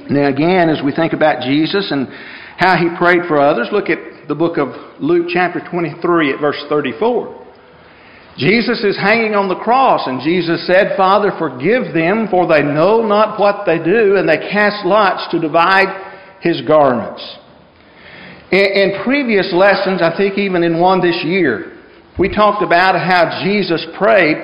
Now, 0.08 0.28
again, 0.28 0.68
as 0.68 0.82
we 0.84 0.94
think 0.94 1.12
about 1.12 1.42
Jesus 1.42 1.90
and 1.90 2.08
how 2.56 2.76
he 2.76 2.94
prayed 2.96 3.26
for 3.26 3.40
others, 3.40 3.68
look 3.72 3.88
at 3.88 4.28
the 4.28 4.34
book 4.34 4.58
of 4.58 4.68
Luke, 5.00 5.26
chapter 5.32 5.60
23, 5.70 6.32
at 6.32 6.40
verse 6.40 6.62
34. 6.68 7.42
Jesus 8.36 8.82
is 8.82 8.96
hanging 8.96 9.34
on 9.34 9.48
the 9.48 9.54
cross, 9.54 10.06
and 10.06 10.20
Jesus 10.20 10.66
said, 10.66 10.96
Father, 10.96 11.30
forgive 11.38 11.94
them, 11.94 12.26
for 12.30 12.48
they 12.48 12.62
know 12.62 13.02
not 13.02 13.38
what 13.38 13.64
they 13.64 13.78
do, 13.78 14.16
and 14.16 14.28
they 14.28 14.38
cast 14.50 14.84
lots 14.84 15.30
to 15.30 15.38
divide 15.38 15.86
his 16.40 16.60
garments. 16.62 17.22
In, 18.50 18.58
in 18.58 19.04
previous 19.04 19.52
lessons, 19.52 20.02
I 20.02 20.16
think 20.16 20.36
even 20.36 20.64
in 20.64 20.80
one 20.80 21.00
this 21.00 21.22
year, 21.24 21.73
we 22.18 22.28
talked 22.28 22.62
about 22.62 22.94
how 22.94 23.42
Jesus 23.44 23.84
prayed, 23.98 24.36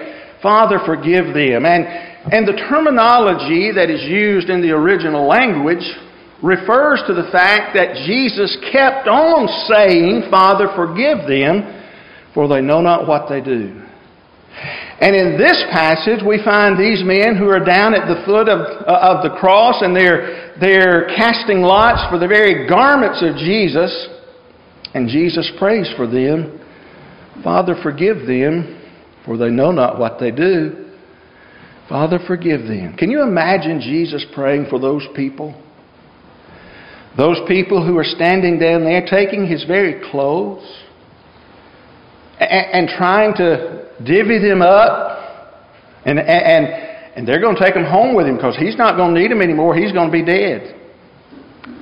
Father, 0.42 0.78
forgive 0.84 1.34
them. 1.34 1.64
And 1.64 2.10
and 2.28 2.46
the 2.46 2.52
terminology 2.68 3.72
that 3.72 3.88
is 3.88 4.04
used 4.04 4.50
in 4.50 4.60
the 4.60 4.72
original 4.76 5.26
language 5.26 5.84
refers 6.42 7.00
to 7.08 7.14
the 7.14 7.28
fact 7.32 7.72
that 7.76 7.96
Jesus 8.04 8.60
kept 8.72 9.08
on 9.08 9.48
saying, 9.72 10.28
Father, 10.30 10.68
forgive 10.76 11.24
them, 11.24 11.64
for 12.34 12.46
they 12.46 12.60
know 12.60 12.82
not 12.82 13.08
what 13.08 13.28
they 13.28 13.40
do. 13.40 13.72
And 15.00 15.16
in 15.16 15.38
this 15.40 15.64
passage, 15.72 16.20
we 16.20 16.44
find 16.44 16.76
these 16.76 17.00
men 17.02 17.40
who 17.40 17.48
are 17.48 17.64
down 17.64 17.94
at 17.94 18.04
the 18.04 18.20
foot 18.26 18.52
of, 18.52 18.60
uh, 18.84 19.16
of 19.16 19.24
the 19.24 19.34
cross 19.40 19.80
and 19.80 19.96
they're, 19.96 20.56
they're 20.60 21.08
casting 21.16 21.62
lots 21.62 22.04
for 22.12 22.18
the 22.18 22.28
very 22.28 22.68
garments 22.68 23.24
of 23.24 23.36
Jesus. 23.36 23.88
And 24.92 25.08
Jesus 25.08 25.50
prays 25.58 25.88
for 25.96 26.06
them 26.06 26.59
Father, 27.42 27.74
forgive 27.82 28.26
them, 28.26 28.80
for 29.24 29.36
they 29.36 29.50
know 29.50 29.70
not 29.70 29.98
what 29.98 30.18
they 30.18 30.30
do. 30.30 30.90
Father, 31.88 32.18
forgive 32.26 32.62
them. 32.62 32.94
Can 32.96 33.10
you 33.10 33.22
imagine 33.22 33.80
Jesus 33.80 34.24
praying 34.34 34.66
for 34.70 34.78
those 34.78 35.06
people? 35.16 35.60
Those 37.16 37.38
people 37.48 37.84
who 37.84 37.98
are 37.98 38.04
standing 38.04 38.58
down 38.58 38.84
there 38.84 39.04
taking 39.04 39.46
his 39.46 39.64
very 39.64 40.00
clothes 40.10 40.64
and, 42.38 42.88
and 42.88 42.88
trying 42.96 43.34
to 43.34 43.90
divvy 44.04 44.38
them 44.38 44.62
up, 44.62 45.64
and, 46.04 46.18
and, 46.20 46.66
and 47.16 47.26
they're 47.26 47.40
going 47.40 47.56
to 47.56 47.64
take 47.64 47.74
them 47.74 47.84
home 47.84 48.14
with 48.14 48.26
him 48.26 48.36
because 48.36 48.56
he's 48.56 48.76
not 48.76 48.96
going 48.96 49.14
to 49.14 49.20
need 49.20 49.30
them 49.30 49.42
anymore. 49.42 49.74
He's 49.74 49.92
going 49.92 50.06
to 50.06 50.12
be 50.12 50.24
dead. 50.24 50.76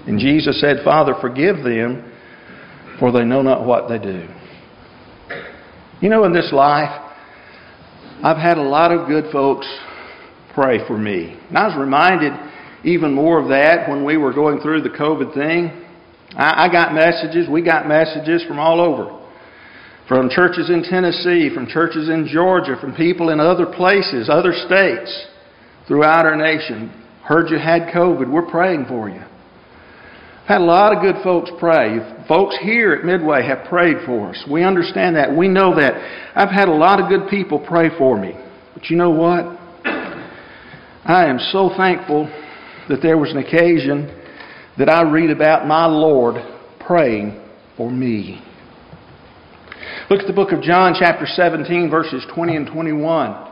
And 0.07 0.19
Jesus 0.19 0.59
said, 0.61 0.79
Father, 0.85 1.15
forgive 1.21 1.57
them, 1.57 2.11
for 2.99 3.13
they 3.13 3.25
know 3.25 3.43
not 3.43 3.67
what 3.67 3.89
they 3.89 3.99
do. 3.99 4.27
You 6.01 6.09
know, 6.09 6.25
in 6.25 6.33
this 6.33 6.53
life, 6.53 6.91
I've 8.23 8.37
had 8.37 8.57
a 8.57 8.63
lot 8.63 8.93
of 8.93 9.09
good 9.09 9.33
folks 9.33 9.67
pray 10.55 10.87
for 10.87 10.97
me. 10.97 11.37
And 11.49 11.59
I 11.59 11.67
was 11.67 11.77
reminded 11.77 12.33
even 12.85 13.13
more 13.13 13.43
of 13.43 13.49
that 13.49 13.89
when 13.89 14.05
we 14.05 14.17
were 14.17 14.33
going 14.33 14.61
through 14.61 14.83
the 14.83 14.91
COVID 14.91 15.35
thing. 15.35 15.85
I, 16.37 16.67
I 16.67 16.69
got 16.73 16.95
messages, 16.95 17.49
we 17.51 17.63
got 17.63 17.89
messages 17.89 18.45
from 18.47 18.61
all 18.61 18.81
over. 18.81 19.15
From 20.07 20.31
churches 20.31 20.71
in 20.71 20.85
Tennessee, 20.85 21.51
from 21.53 21.67
churches 21.67 22.09
in 22.09 22.29
Georgia, 22.33 22.77
from 22.81 22.95
people 22.95 23.31
in 23.31 23.41
other 23.41 23.67
places, 23.67 24.31
other 24.31 24.53
states 24.53 25.27
throughout 25.89 26.27
our 26.27 26.37
nation. 26.37 26.93
Heard 27.25 27.51
you 27.51 27.59
had 27.59 27.93
COVID. 27.93 28.31
We're 28.31 28.49
praying 28.49 28.87
for 28.87 29.09
you. 29.09 29.23
Had 30.49 30.63
a 30.63 30.65
lot 30.65 30.97
of 30.97 31.03
good 31.03 31.23
folks 31.23 31.51
pray. 31.59 31.99
Folks 32.27 32.57
here 32.63 32.95
at 32.95 33.05
Midway 33.05 33.47
have 33.47 33.69
prayed 33.69 33.99
for 34.07 34.31
us. 34.31 34.45
We 34.51 34.65
understand 34.65 35.17
that. 35.17 35.37
We 35.37 35.47
know 35.47 35.77
that. 35.77 35.93
I've 36.35 36.49
had 36.49 36.69
a 36.69 36.73
lot 36.73 37.01
of 37.03 37.11
good 37.11 37.29
people 37.29 37.59
pray 37.59 37.91
for 37.99 38.19
me. 38.19 38.33
But 38.73 38.89
you 38.89 38.97
know 38.97 39.11
what? 39.11 39.45
I 41.05 41.27
am 41.27 41.39
so 41.53 41.71
thankful 41.77 42.33
that 42.89 43.01
there 43.03 43.19
was 43.19 43.31
an 43.31 43.37
occasion 43.37 44.07
that 44.79 44.89
I 44.89 45.03
read 45.03 45.29
about 45.29 45.67
my 45.67 45.85
Lord 45.85 46.37
praying 46.81 47.45
for 47.77 47.91
me. 47.91 48.43
Look 50.09 50.21
at 50.21 50.27
the 50.27 50.33
book 50.33 50.53
of 50.53 50.63
John, 50.63 50.95
chapter 50.99 51.27
17, 51.27 51.91
verses 51.91 52.25
20 52.35 52.57
and 52.57 52.67
21. 52.67 53.48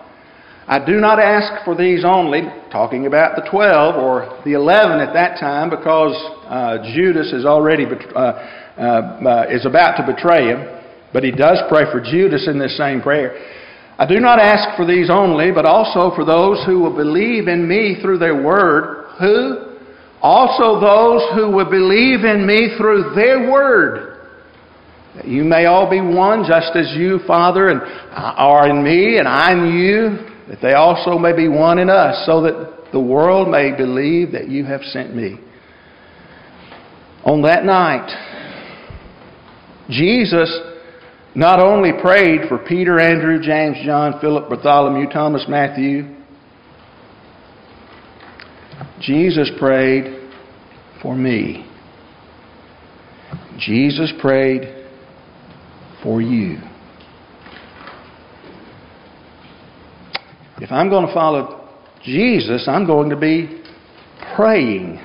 I 0.69 0.85
do 0.85 0.99
not 0.99 1.21
ask 1.21 1.65
for 1.65 1.77
these 1.77 2.05
only, 2.05 2.43
talking 2.73 3.07
about 3.07 3.37
the 3.37 3.49
12 3.49 3.95
or 3.95 4.43
the 4.45 4.55
11 4.55 4.99
at 4.99 5.15
that 5.15 5.39
time, 5.39 5.71
because 5.71 6.11
uh, 6.51 6.79
Judas 6.93 7.33
is 7.33 7.47
already 7.47 7.85
uh, 7.87 8.19
uh, 8.19 8.83
uh, 8.83 9.47
is 9.49 9.65
about 9.65 9.97
to 9.97 10.13
betray 10.13 10.49
him, 10.49 10.67
but 11.13 11.23
he 11.23 11.31
does 11.31 11.63
pray 11.69 11.85
for 11.93 12.01
Judas 12.01 12.49
in 12.51 12.59
this 12.59 12.77
same 12.77 13.01
prayer. 13.01 13.39
I 13.97 14.07
do 14.07 14.19
not 14.19 14.41
ask 14.41 14.77
for 14.77 14.85
these 14.85 15.09
only, 15.09 15.53
but 15.53 15.67
also 15.67 16.15
for 16.17 16.25
those 16.25 16.59
who 16.67 16.81
will 16.81 16.97
believe 16.97 17.47
in 17.47 17.69
me 17.69 17.99
through 18.03 18.19
their 18.19 18.43
word. 18.43 19.15
Who? 19.21 19.77
Also 20.21 20.81
those 20.81 21.23
who 21.37 21.49
will 21.55 21.71
believe 21.71 22.25
in 22.25 22.45
me 22.45 22.75
through 22.77 23.15
their 23.15 23.49
word. 23.49 24.19
You 25.25 25.45
may 25.45 25.67
all 25.67 25.89
be 25.89 26.01
one, 26.01 26.45
just 26.45 26.75
as 26.75 26.93
you, 26.97 27.21
Father, 27.25 27.69
and 27.69 27.81
are 28.13 28.69
in 28.69 28.83
me, 28.83 29.19
and 29.19 29.29
I 29.29 29.53
in 29.53 29.79
you 29.79 30.36
that 30.49 30.59
they 30.63 30.73
also 30.73 31.19
may 31.19 31.35
be 31.35 31.49
one 31.49 31.79
in 31.79 31.91
us, 31.91 32.25
so 32.27 32.43
that 32.43 32.93
the 32.93 33.01
world 33.01 33.49
may 33.49 33.77
believe 33.77 34.33
that 34.33 34.49
you 34.49 34.65
have 34.65 34.83
sent 34.83 35.15
me. 35.15 35.39
On 37.25 37.43
that 37.43 37.65
night, 37.65 38.09
Jesus 39.91 40.57
not 41.35 41.61
only 41.61 41.91
prayed 42.01 42.49
for 42.49 42.59
Peter, 42.59 42.99
Andrew, 42.99 43.41
James, 43.43 43.77
John, 43.85 44.19
Philip, 44.21 44.49
Bartholomew, 44.49 45.11
Thomas, 45.11 45.45
Matthew, 45.49 46.15
Jesus 49.01 49.51
prayed 49.59 50.31
for 51.03 51.15
me. 51.15 51.69
Jesus 53.59 54.13
prayed 54.21 54.87
for 56.03 56.23
you. 56.23 56.59
If 60.59 60.73
I'm 60.73 60.89
going 60.89 61.07
to 61.07 61.13
follow 61.13 61.69
Jesus, 62.03 62.67
I'm 62.67 62.87
going 62.87 63.11
to 63.11 63.17
be 63.17 63.63
praying 64.35 64.99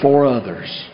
for 0.00 0.26
others. 0.26 0.88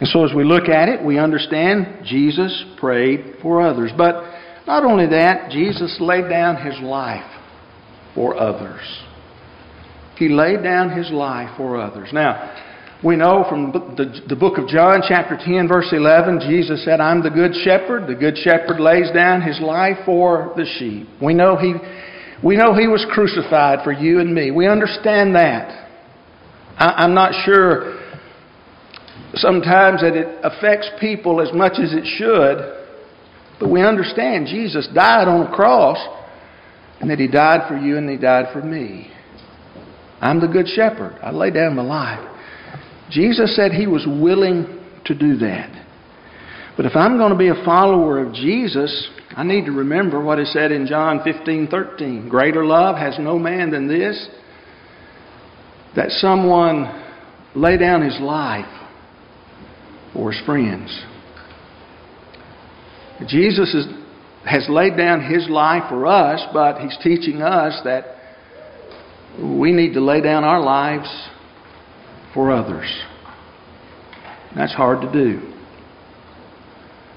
And 0.00 0.08
so 0.08 0.24
as 0.24 0.34
we 0.34 0.44
look 0.44 0.68
at 0.68 0.88
it, 0.88 1.04
we 1.04 1.18
understand 1.18 2.04
Jesus 2.04 2.64
prayed 2.78 3.36
for 3.42 3.62
others. 3.66 3.92
But 3.96 4.22
not 4.66 4.84
only 4.84 5.06
that, 5.06 5.50
Jesus 5.50 5.96
laid 6.00 6.28
down 6.28 6.64
his 6.64 6.78
life 6.80 7.24
for 8.14 8.36
others. 8.38 8.80
He 10.16 10.28
laid 10.28 10.62
down 10.62 10.90
his 10.90 11.10
life 11.10 11.50
for 11.56 11.80
others. 11.80 12.10
Now, 12.12 12.65
we 13.04 13.14
know 13.14 13.44
from 13.48 13.72
the, 13.72 14.36
book 14.36 14.56
of 14.56 14.68
John, 14.68 15.02
chapter 15.06 15.36
10, 15.36 15.68
verse 15.68 15.88
11, 15.92 16.40
Jesus 16.48 16.82
said, 16.84 16.98
I'm 16.98 17.22
the 17.22 17.30
good 17.30 17.52
shepherd. 17.62 18.06
The 18.06 18.14
good 18.14 18.38
shepherd 18.38 18.80
lays 18.80 19.10
down 19.12 19.42
his 19.42 19.60
life 19.60 19.98
for 20.06 20.54
the 20.56 20.64
sheep. 20.78 21.06
We 21.22 21.34
know 21.34 21.56
he, 21.56 21.74
we 22.42 22.56
know 22.56 22.74
he 22.74 22.88
was 22.88 23.04
crucified 23.10 23.80
for 23.84 23.92
you 23.92 24.20
and 24.20 24.34
me. 24.34 24.50
We 24.50 24.66
understand 24.66 25.34
that. 25.34 25.88
I, 26.78 27.04
I'm 27.04 27.12
not 27.12 27.32
sure 27.44 28.00
sometimes 29.34 30.00
that 30.00 30.16
it 30.16 30.38
affects 30.42 30.88
people 30.98 31.42
as 31.42 31.52
much 31.52 31.74
as 31.78 31.92
it 31.92 32.06
should, 32.16 32.86
but 33.60 33.70
we 33.70 33.82
understand 33.82 34.46
Jesus 34.46 34.88
died 34.94 35.28
on 35.28 35.46
a 35.46 35.54
cross 35.54 35.98
and 37.00 37.10
that 37.10 37.18
he 37.18 37.28
died 37.28 37.68
for 37.68 37.76
you 37.76 37.98
and 37.98 38.08
he 38.08 38.16
died 38.16 38.46
for 38.54 38.62
me. 38.62 39.10
I'm 40.18 40.40
the 40.40 40.48
good 40.48 40.66
shepherd. 40.66 41.18
I 41.22 41.30
lay 41.30 41.50
down 41.50 41.76
my 41.76 41.82
life. 41.82 42.32
Jesus 43.10 43.54
said 43.54 43.72
he 43.72 43.86
was 43.86 44.06
willing 44.06 44.80
to 45.04 45.14
do 45.14 45.36
that. 45.38 45.70
But 46.76 46.86
if 46.86 46.94
I'm 46.94 47.16
going 47.16 47.32
to 47.32 47.38
be 47.38 47.48
a 47.48 47.64
follower 47.64 48.20
of 48.24 48.34
Jesus, 48.34 49.08
I 49.30 49.44
need 49.44 49.64
to 49.66 49.72
remember 49.72 50.22
what 50.22 50.38
is 50.38 50.52
said 50.52 50.72
in 50.72 50.86
John 50.86 51.20
15 51.24 51.68
13. 51.68 52.28
Greater 52.28 52.64
love 52.64 52.96
has 52.96 53.18
no 53.18 53.38
man 53.38 53.70
than 53.70 53.88
this, 53.88 54.28
that 55.94 56.10
someone 56.10 57.02
lay 57.54 57.78
down 57.78 58.02
his 58.02 58.18
life 58.20 58.66
for 60.12 60.32
his 60.32 60.44
friends. 60.44 61.04
Jesus 63.26 63.72
is, 63.74 63.86
has 64.44 64.66
laid 64.68 64.98
down 64.98 65.22
his 65.22 65.48
life 65.48 65.84
for 65.88 66.06
us, 66.06 66.42
but 66.52 66.80
he's 66.80 66.96
teaching 67.02 67.40
us 67.40 67.80
that 67.84 68.16
we 69.40 69.72
need 69.72 69.94
to 69.94 70.00
lay 70.00 70.20
down 70.20 70.44
our 70.44 70.60
lives 70.60 71.08
for 72.36 72.52
others. 72.52 72.86
That's 74.54 74.74
hard 74.74 75.00
to 75.00 75.12
do. 75.12 75.40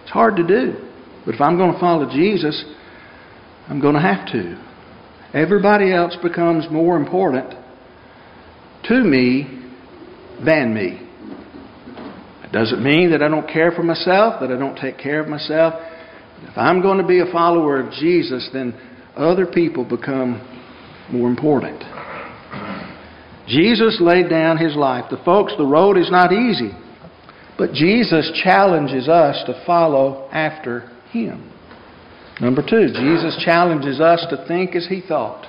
It's 0.03 0.11
hard 0.11 0.37
to 0.37 0.47
do. 0.47 0.73
But 1.25 1.35
if 1.35 1.41
I'm 1.41 1.57
going 1.57 1.73
to 1.73 1.79
follow 1.79 2.09
Jesus, 2.09 2.63
I'm 3.67 3.81
going 3.81 3.95
to 3.95 4.01
have 4.01 4.25
to. 4.31 4.65
Everybody 5.33 5.93
else 5.93 6.15
becomes 6.23 6.65
more 6.71 6.97
important 6.97 7.53
to 8.85 9.03
me 9.03 9.61
than 10.43 10.73
me. 10.73 11.05
It 12.45 12.51
doesn't 12.51 12.81
mean 12.81 13.11
that 13.11 13.21
I 13.21 13.27
don't 13.27 13.47
care 13.47 13.71
for 13.71 13.83
myself, 13.83 14.39
that 14.39 14.51
I 14.51 14.57
don't 14.57 14.77
take 14.77 14.97
care 14.97 15.19
of 15.19 15.27
myself. 15.27 15.75
If 16.43 16.57
I'm 16.57 16.81
going 16.81 16.97
to 16.97 17.05
be 17.05 17.19
a 17.19 17.31
follower 17.31 17.79
of 17.79 17.91
Jesus, 17.91 18.49
then 18.53 18.73
other 19.15 19.45
people 19.45 19.83
become 19.83 20.41
more 21.11 21.29
important. 21.29 21.83
Jesus 23.49 23.99
laid 23.99 24.29
down 24.29 24.57
his 24.57 24.75
life. 24.75 25.05
The 25.09 25.21
folks, 25.25 25.53
the 25.57 25.65
road 25.65 25.97
is 25.97 26.11
not 26.11 26.31
easy, 26.31 26.71
but 27.57 27.73
Jesus 27.73 28.31
challenges 28.43 29.09
us 29.09 29.43
to 29.47 29.63
follow 29.65 30.29
after 30.31 30.89
him. 31.11 31.51
Number 32.39 32.61
two, 32.61 32.87
Jesus 32.93 33.41
challenges 33.43 33.99
us 33.99 34.25
to 34.29 34.45
think 34.47 34.75
as 34.75 34.87
he 34.87 35.01
thought. 35.05 35.45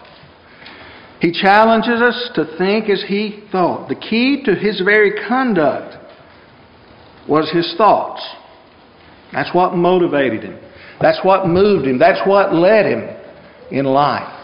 He 1.21 1.31
challenges 1.31 2.01
us 2.01 2.31
to 2.35 2.57
think 2.57 2.89
as 2.89 3.05
he 3.07 3.45
thought. 3.53 3.89
The 3.89 3.95
key 3.95 4.43
to 4.47 4.55
his 4.55 4.81
very 4.81 5.13
conduct 5.29 5.97
was 7.29 7.51
his 7.53 7.75
thoughts. 7.77 8.27
That's 9.33 9.55
what 9.55 9.75
motivated 9.75 10.43
him. 10.43 10.59
That's 11.01 11.21
what 11.23 11.47
moved 11.47 11.87
him. 11.87 11.99
That's 11.99 12.27
what 12.27 12.55
led 12.55 12.87
him 12.87 13.17
in 13.71 13.85
life. 13.85 14.37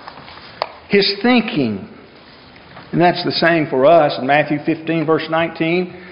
His 0.89 1.19
thinking 1.23 1.96
and 2.93 3.01
that's 3.01 3.25
the 3.25 3.33
same 3.33 3.67
for 3.69 3.85
us 3.85 4.17
in 4.19 4.27
Matthew 4.27 4.59
15, 4.65 5.05
verse 5.07 5.27
19. 5.29 6.05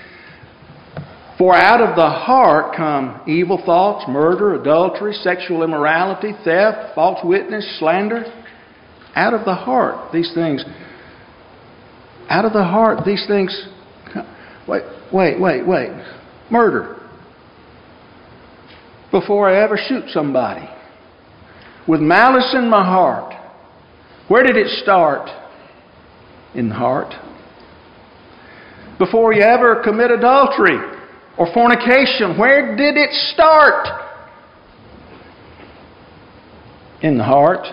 For 1.38 1.54
out 1.54 1.80
of 1.80 1.96
the 1.96 2.08
heart 2.08 2.76
come 2.76 3.20
evil 3.26 3.60
thoughts, 3.64 4.04
murder, 4.08 4.54
adultery, 4.54 5.12
sexual 5.14 5.64
immorality, 5.64 6.32
theft, 6.44 6.94
false 6.94 7.18
witness, 7.24 7.78
slander. 7.78 8.24
Out 9.16 9.34
of 9.34 9.44
the 9.44 9.54
heart, 9.54 10.12
these 10.12 10.32
things. 10.34 10.64
Out 12.28 12.44
of 12.44 12.52
the 12.52 12.64
heart, 12.64 13.04
these 13.04 13.24
things. 13.26 13.68
Wait, 14.66 14.82
wait, 15.12 15.38
wait, 15.38 15.66
wait. 15.66 15.90
Murder. 16.50 17.00
Before 19.10 19.48
I 19.48 19.62
ever 19.62 19.76
shoot 19.76 20.04
somebody. 20.08 20.66
With 21.86 22.00
malice 22.00 22.54
in 22.56 22.70
my 22.70 22.82
heart. 22.82 23.34
Where 24.28 24.42
did 24.42 24.56
it 24.56 24.68
start? 24.82 25.28
In 26.54 26.68
the 26.68 26.74
heart. 26.74 27.14
before 28.98 29.32
you 29.34 29.42
ever 29.42 29.82
commit 29.82 30.10
adultery 30.10 30.78
or 31.36 31.52
fornication? 31.52 32.38
Where 32.38 32.76
did 32.76 32.96
it 32.96 33.12
start? 33.32 33.88
In 37.02 37.18
the 37.18 37.24
heart. 37.24 37.66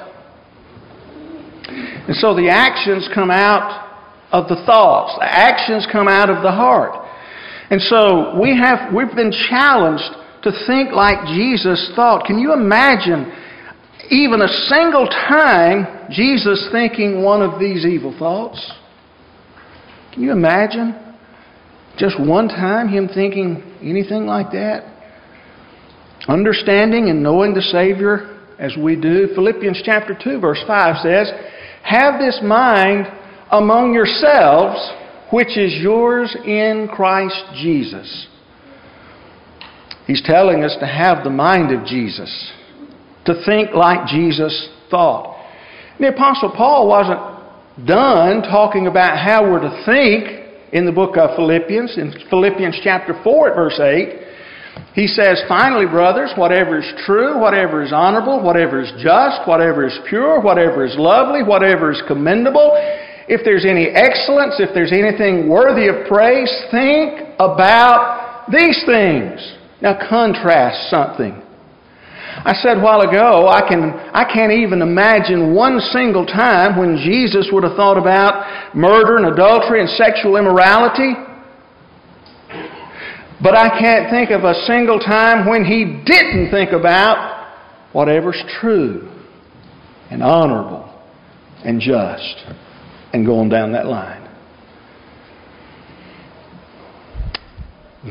And 2.08 2.16
so 2.16 2.36
the 2.36 2.50
actions 2.50 3.08
come 3.14 3.30
out 3.30 3.88
of 4.32 4.50
the 4.50 4.56
thoughts. 4.66 5.18
The 5.20 5.26
actions 5.26 5.88
come 5.92 6.08
out 6.08 6.30
of 6.30 6.42
the 6.42 6.52
heart. 6.52 7.08
And 7.70 7.80
so 7.82 8.38
we 8.42 8.58
have 8.58 8.94
we've 8.94 9.16
been 9.16 9.32
challenged 9.32 10.04
to 10.44 10.52
think 10.68 10.92
like 10.92 11.26
Jesus 11.28 11.92
thought. 11.96 12.26
Can 12.26 12.40
you 12.40 12.52
imagine 12.52 13.32
even 14.12 14.42
a 14.42 14.48
single 14.48 15.08
time 15.08 16.10
Jesus 16.12 16.68
thinking 16.72 17.24
one 17.24 17.42
of 17.42 17.60
these 17.60 17.86
evil 17.86 18.14
thoughts? 18.20 18.60
Can 20.14 20.24
you 20.24 20.32
imagine 20.34 21.16
just 21.98 22.20
one 22.20 22.50
time 22.50 22.90
him 22.90 23.08
thinking 23.08 23.64
anything 23.82 24.26
like 24.26 24.52
that? 24.52 24.84
Understanding 26.28 27.10
and 27.10 27.24
knowing 27.24 27.54
the 27.54 27.62
Savior 27.62 28.38
as 28.60 28.76
we 28.78 28.96
do. 28.96 29.30
Philippians 29.34 29.82
chapter 29.84 30.14
2 30.22 30.40
verse 30.40 30.62
5 30.68 30.98
says, 30.98 31.32
"Have 31.84 32.20
this 32.20 32.42
mind 32.44 33.08
among 33.50 33.94
yourselves, 33.94 34.92
which 35.30 35.58
is 35.58 35.74
yours 35.82 36.36
in 36.46 36.90
Christ 36.90 37.44
Jesus." 37.56 38.28
He's 40.06 40.22
telling 40.22 40.66
us 40.66 40.76
to 40.78 40.86
have 40.86 41.24
the 41.24 41.30
mind 41.30 41.72
of 41.72 41.86
Jesus, 41.86 42.52
to 43.26 43.44
think 43.46 43.74
like 43.74 44.08
Jesus 44.08 44.70
thought. 44.90 45.38
The 46.00 46.10
Apostle 46.10 46.54
Paul 46.56 46.88
wasn't 46.88 47.88
done 47.88 48.42
talking 48.44 48.88
about 48.88 49.18
how 49.18 49.44
we're 49.44 49.62
to 49.62 49.84
think 49.86 50.74
in 50.74 50.86
the 50.86 50.92
book 50.92 51.18
of 51.18 51.36
Philippians. 51.36 51.98
In 51.98 52.14
Philippians 52.30 52.80
chapter 52.84 53.20
4 53.24 53.50
at 53.50 53.56
verse 53.56 53.80
8, 53.80 54.22
he 54.94 55.08
says, 55.08 55.42
Finally, 55.48 55.86
brothers, 55.86 56.32
whatever 56.36 56.80
is 56.80 56.94
true, 57.06 57.40
whatever 57.40 57.84
is 57.84 57.94
honorable, 57.94 58.44
whatever 58.44 58.82
is 58.82 58.92
just, 59.02 59.48
whatever 59.48 59.86
is 59.86 59.98
pure, 60.10 60.42
whatever 60.42 60.86
is 60.86 60.96
lovely, 60.98 61.44
whatever 61.44 61.92
is 61.92 62.02
commendable, 62.08 62.72
if 63.28 63.42
there's 63.46 63.66
any 63.66 63.88
excellence, 63.88 64.56
if 64.60 64.74
there's 64.74 64.92
anything 64.92 65.48
worthy 65.48 65.88
of 65.88 66.08
praise, 66.08 66.52
think 66.72 67.36
about 67.40 68.46
these 68.52 68.84
things. 68.86 69.56
Now 69.82 69.98
contrast 70.10 70.90
something. 70.90 71.41
I 72.44 72.54
said 72.62 72.78
a 72.78 72.82
while 72.82 73.02
ago, 73.02 73.48
I, 73.48 73.68
can, 73.68 73.92
I 74.14 74.24
can't 74.32 74.52
even 74.52 74.82
imagine 74.82 75.54
one 75.54 75.80
single 75.92 76.26
time 76.26 76.80
when 76.80 76.98
Jesus 76.98 77.50
would 77.52 77.64
have 77.64 77.76
thought 77.76 77.98
about 77.98 78.76
murder 78.76 79.18
and 79.18 79.28
adultery 79.28 79.82
and 79.82 79.90
sexual 79.90 80.38
immorality. 80.38 81.14
But 83.44 83.56
I 83.56 83.70
can't 83.80 84.10
think 84.10 84.32
of 84.32 84.44
a 84.44 84.54
single 84.66 85.00
time 85.00 85.48
when 85.48 85.66
he 85.66 86.02
didn't 86.06 86.52
think 86.52 86.72
about 86.72 87.50
whatever's 87.92 88.42
true 88.60 89.10
and 90.10 90.24
honorable 90.24 90.88
and 91.66 91.80
just 91.82 92.46
and 93.14 93.26
going 93.26 93.50
down 93.50 93.74
that 93.74 93.88
line. 93.88 94.22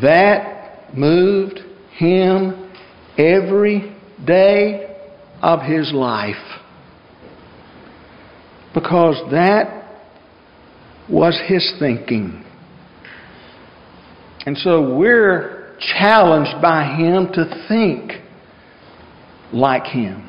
That 0.03 0.95
moved 0.97 1.61
him 1.97 2.73
every 3.19 3.97
day 4.27 4.97
of 5.43 5.61
his 5.63 5.93
life. 5.93 6.37
Because 8.75 9.17
that 9.31 9.99
was 11.09 11.41
his 11.47 11.75
thinking. 11.79 12.45
And 14.47 14.57
so 14.57 14.97
we're 14.97 15.77
challenged 15.99 16.63
by 16.63 16.97
him 16.97 17.29
to 17.33 17.67
think 17.69 18.13
like 19.53 19.85
him. 19.85 20.27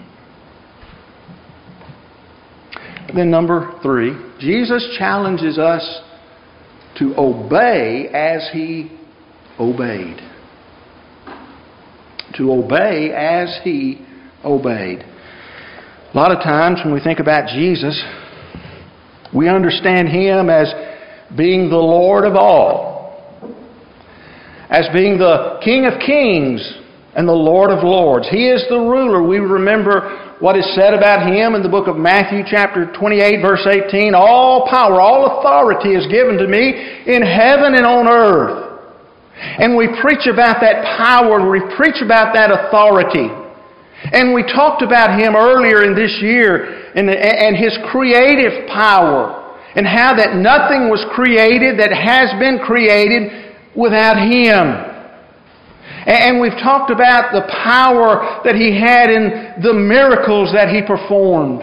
Then, 3.14 3.30
number 3.30 3.78
three, 3.84 4.16
Jesus 4.40 4.96
challenges 4.98 5.58
us 5.58 6.02
to 6.98 7.14
obey 7.18 8.08
as 8.14 8.50
he 8.54 8.98
obeyed 9.60 10.31
to 12.38 12.52
obey 12.52 13.12
as 13.12 13.60
he 13.64 14.06
obeyed. 14.44 15.06
A 16.14 16.18
lot 16.18 16.32
of 16.32 16.44
times 16.44 16.80
when 16.84 16.94
we 16.94 17.00
think 17.00 17.20
about 17.20 17.48
Jesus, 17.48 18.02
we 19.34 19.48
understand 19.48 20.10
him 20.10 20.50
as 20.50 20.74
being 21.38 21.70
the 21.70 21.78
Lord 21.78 22.26
of 22.26 22.36
all, 22.36 23.24
as 24.70 24.88
being 24.94 25.18
the 25.18 25.60
King 25.64 25.86
of 25.86 26.00
kings 26.06 26.62
and 27.16 27.28
the 27.28 27.34
Lord 27.34 27.72
of 27.72 27.84
lords. 27.84 28.28
He 28.30 28.48
is 28.48 28.66
the 28.70 28.80
ruler. 28.80 29.22
We 29.24 29.40
remember 29.40 30.36
what 30.40 30.58
is 30.58 30.66
said 30.76 30.94
about 30.94 31.28
him 31.32 31.56
in 31.56 31.64
the 31.64 31.70
book 31.70 31.88
of 31.88 31.96
Matthew, 31.96 32.44
chapter 32.50 32.92
28, 32.92 33.42
verse 33.42 33.68
18. 33.68 34.16
All 34.16 34.68
power, 34.70 35.00
all 35.00 35.40
authority 35.40 35.94
is 35.94 36.08
given 36.08 36.38
to 36.38 36.48
me 36.48 36.70
in 37.06 37.22
heaven 37.22 37.76
and 37.76 37.86
on 37.86 38.08
earth. 38.08 38.71
And 39.42 39.76
we 39.76 39.90
preach 40.02 40.30
about 40.30 40.62
that 40.62 40.86
power, 41.02 41.50
we 41.50 41.62
preach 41.76 41.98
about 42.04 42.34
that 42.36 42.54
authority. 42.54 43.30
And 44.14 44.34
we 44.34 44.44
talked 44.44 44.82
about 44.82 45.20
him 45.20 45.36
earlier 45.36 45.84
in 45.84 45.96
this 45.96 46.18
year 46.22 46.94
and, 46.96 47.10
and 47.10 47.58
his 47.58 47.78
creative 47.92 48.68
power 48.70 49.58
and 49.76 49.86
how 49.86 50.14
that 50.16 50.36
nothing 50.36 50.90
was 50.90 51.06
created 51.14 51.80
that 51.80 51.94
has 51.94 52.30
been 52.40 52.60
created 52.60 53.56
without 53.76 54.18
him. 54.18 54.90
And 56.06 56.42
we've 56.42 56.58
talked 56.62 56.90
about 56.90 57.32
the 57.32 57.46
power 57.64 58.42
that 58.44 58.56
he 58.56 58.74
had 58.78 59.10
in 59.10 59.62
the 59.62 59.74
miracles 59.74 60.52
that 60.54 60.70
he 60.70 60.82
performed, 60.82 61.62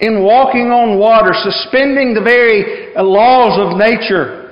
in 0.00 0.22
walking 0.22 0.70
on 0.70 0.98
water, 0.98 1.34
suspending 1.34 2.14
the 2.14 2.22
very 2.22 2.94
laws 2.94 3.58
of 3.58 3.78
nature 3.78 4.43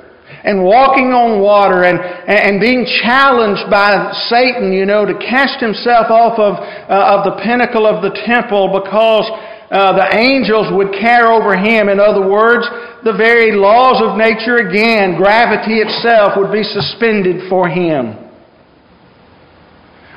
and 0.45 0.65
walking 0.65 1.15
on 1.15 1.39
water 1.39 1.87
and, 1.87 2.03
and 2.27 2.61
being 2.61 2.85
challenged 3.03 3.71
by 3.71 4.11
Satan, 4.27 4.73
you 4.73 4.85
know, 4.85 5.07
to 5.07 5.15
cast 5.15 5.63
himself 5.63 6.11
off 6.11 6.39
of, 6.39 6.59
uh, 6.59 7.15
of 7.15 7.25
the 7.25 7.39
pinnacle 7.47 7.87
of 7.87 8.03
the 8.03 8.11
temple 8.27 8.75
because 8.75 9.27
uh, 9.71 9.95
the 9.95 10.19
angels 10.19 10.67
would 10.75 10.93
care 10.99 11.31
over 11.31 11.55
him. 11.57 11.89
In 11.89 12.01
other 12.01 12.27
words, 12.29 12.67
the 13.05 13.15
very 13.15 13.55
laws 13.55 14.03
of 14.03 14.19
nature 14.19 14.59
again, 14.59 15.17
gravity 15.17 15.79
itself 15.79 16.35
would 16.37 16.51
be 16.51 16.63
suspended 16.63 17.49
for 17.49 17.69
him. 17.69 18.19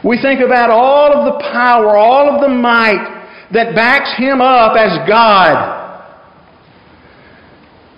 We 0.04 0.22
think 0.22 0.42
about 0.42 0.70
all 0.70 1.14
of 1.14 1.34
the 1.34 1.40
power, 1.54 1.98
all 1.98 2.34
of 2.34 2.42
the 2.42 2.50
might 2.50 3.14
that 3.54 3.76
backs 3.76 4.14
him 4.18 4.42
up 4.42 4.76
as 4.78 5.08
God. 5.08 5.86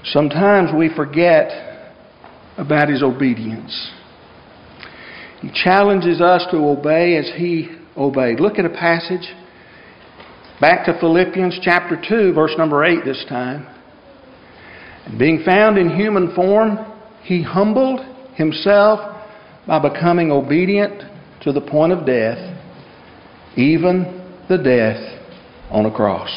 Sometimes 0.03 0.69
we 0.75 0.93
forget 0.95 1.66
about 2.57 2.89
his 2.89 3.03
obedience. 3.03 3.91
He 5.41 5.51
challenges 5.53 6.19
us 6.19 6.45
to 6.51 6.57
obey 6.57 7.17
as 7.17 7.31
he 7.35 7.69
obeyed. 7.95 8.39
Look 8.39 8.57
at 8.57 8.65
a 8.65 8.69
passage 8.69 9.33
back 10.59 10.85
to 10.87 10.99
Philippians 10.99 11.59
chapter 11.61 12.01
2, 12.07 12.33
verse 12.33 12.53
number 12.57 12.83
8 12.83 13.05
this 13.05 13.23
time. 13.29 13.67
And 15.05 15.19
being 15.19 15.43
found 15.43 15.77
in 15.77 15.89
human 15.89 16.33
form, 16.33 16.79
he 17.23 17.43
humbled 17.43 17.99
himself 18.35 18.99
by 19.67 19.79
becoming 19.79 20.31
obedient 20.31 21.03
to 21.41 21.51
the 21.51 21.61
point 21.61 21.93
of 21.93 22.05
death, 22.05 22.57
even 23.55 24.35
the 24.49 24.57
death 24.57 25.19
on 25.69 25.85
a 25.85 25.91
cross. 25.91 26.29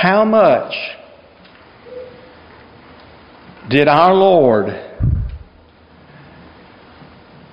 How 0.00 0.24
much 0.24 0.72
did 3.68 3.86
our 3.86 4.14
Lord 4.14 4.70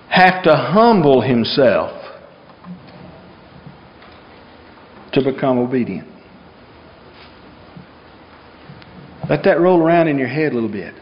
have 0.08 0.44
to 0.44 0.56
humble 0.56 1.20
himself 1.20 1.92
to 5.12 5.22
become 5.22 5.58
obedient? 5.58 6.08
Let 9.30 9.44
that 9.44 9.60
roll 9.60 9.82
around 9.82 10.08
in 10.08 10.18
your 10.18 10.30
head 10.30 10.54
a 10.54 10.56
little 10.56 10.72
bit. 10.72 10.96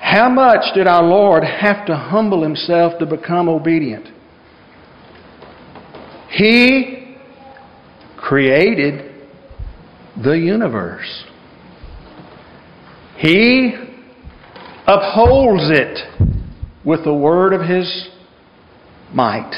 How 0.00 0.30
much 0.30 0.74
did 0.74 0.86
our 0.86 1.02
Lord 1.02 1.44
have 1.44 1.84
to 1.84 1.94
humble 1.94 2.42
himself 2.42 2.98
to 2.98 3.04
become 3.04 3.50
obedient? 3.50 4.08
He 6.30 7.18
created 8.16 9.13
the 10.22 10.32
universe. 10.32 11.24
He 13.16 13.74
upholds 14.86 15.70
it 15.70 15.98
with 16.84 17.04
the 17.04 17.14
word 17.14 17.52
of 17.52 17.62
His 17.62 18.08
might. 19.12 19.52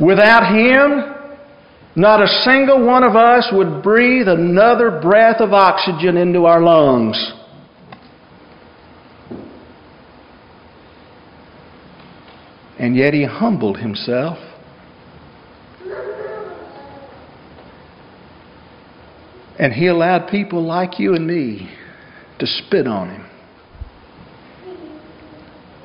Without 0.00 0.52
Him, 0.54 1.14
not 1.96 2.20
a 2.20 2.26
single 2.44 2.84
one 2.84 3.04
of 3.04 3.14
us 3.14 3.48
would 3.52 3.82
breathe 3.82 4.26
another 4.26 5.00
breath 5.00 5.40
of 5.40 5.52
oxygen 5.52 6.16
into 6.16 6.44
our 6.44 6.60
lungs. 6.60 7.32
And 12.78 12.96
yet 12.96 13.14
he 13.14 13.24
humbled 13.24 13.78
himself. 13.78 14.38
And 19.58 19.72
he 19.72 19.86
allowed 19.86 20.28
people 20.28 20.62
like 20.64 20.98
you 20.98 21.14
and 21.14 21.26
me 21.26 21.70
to 22.38 22.46
spit 22.46 22.86
on 22.86 23.10
him, 23.10 23.26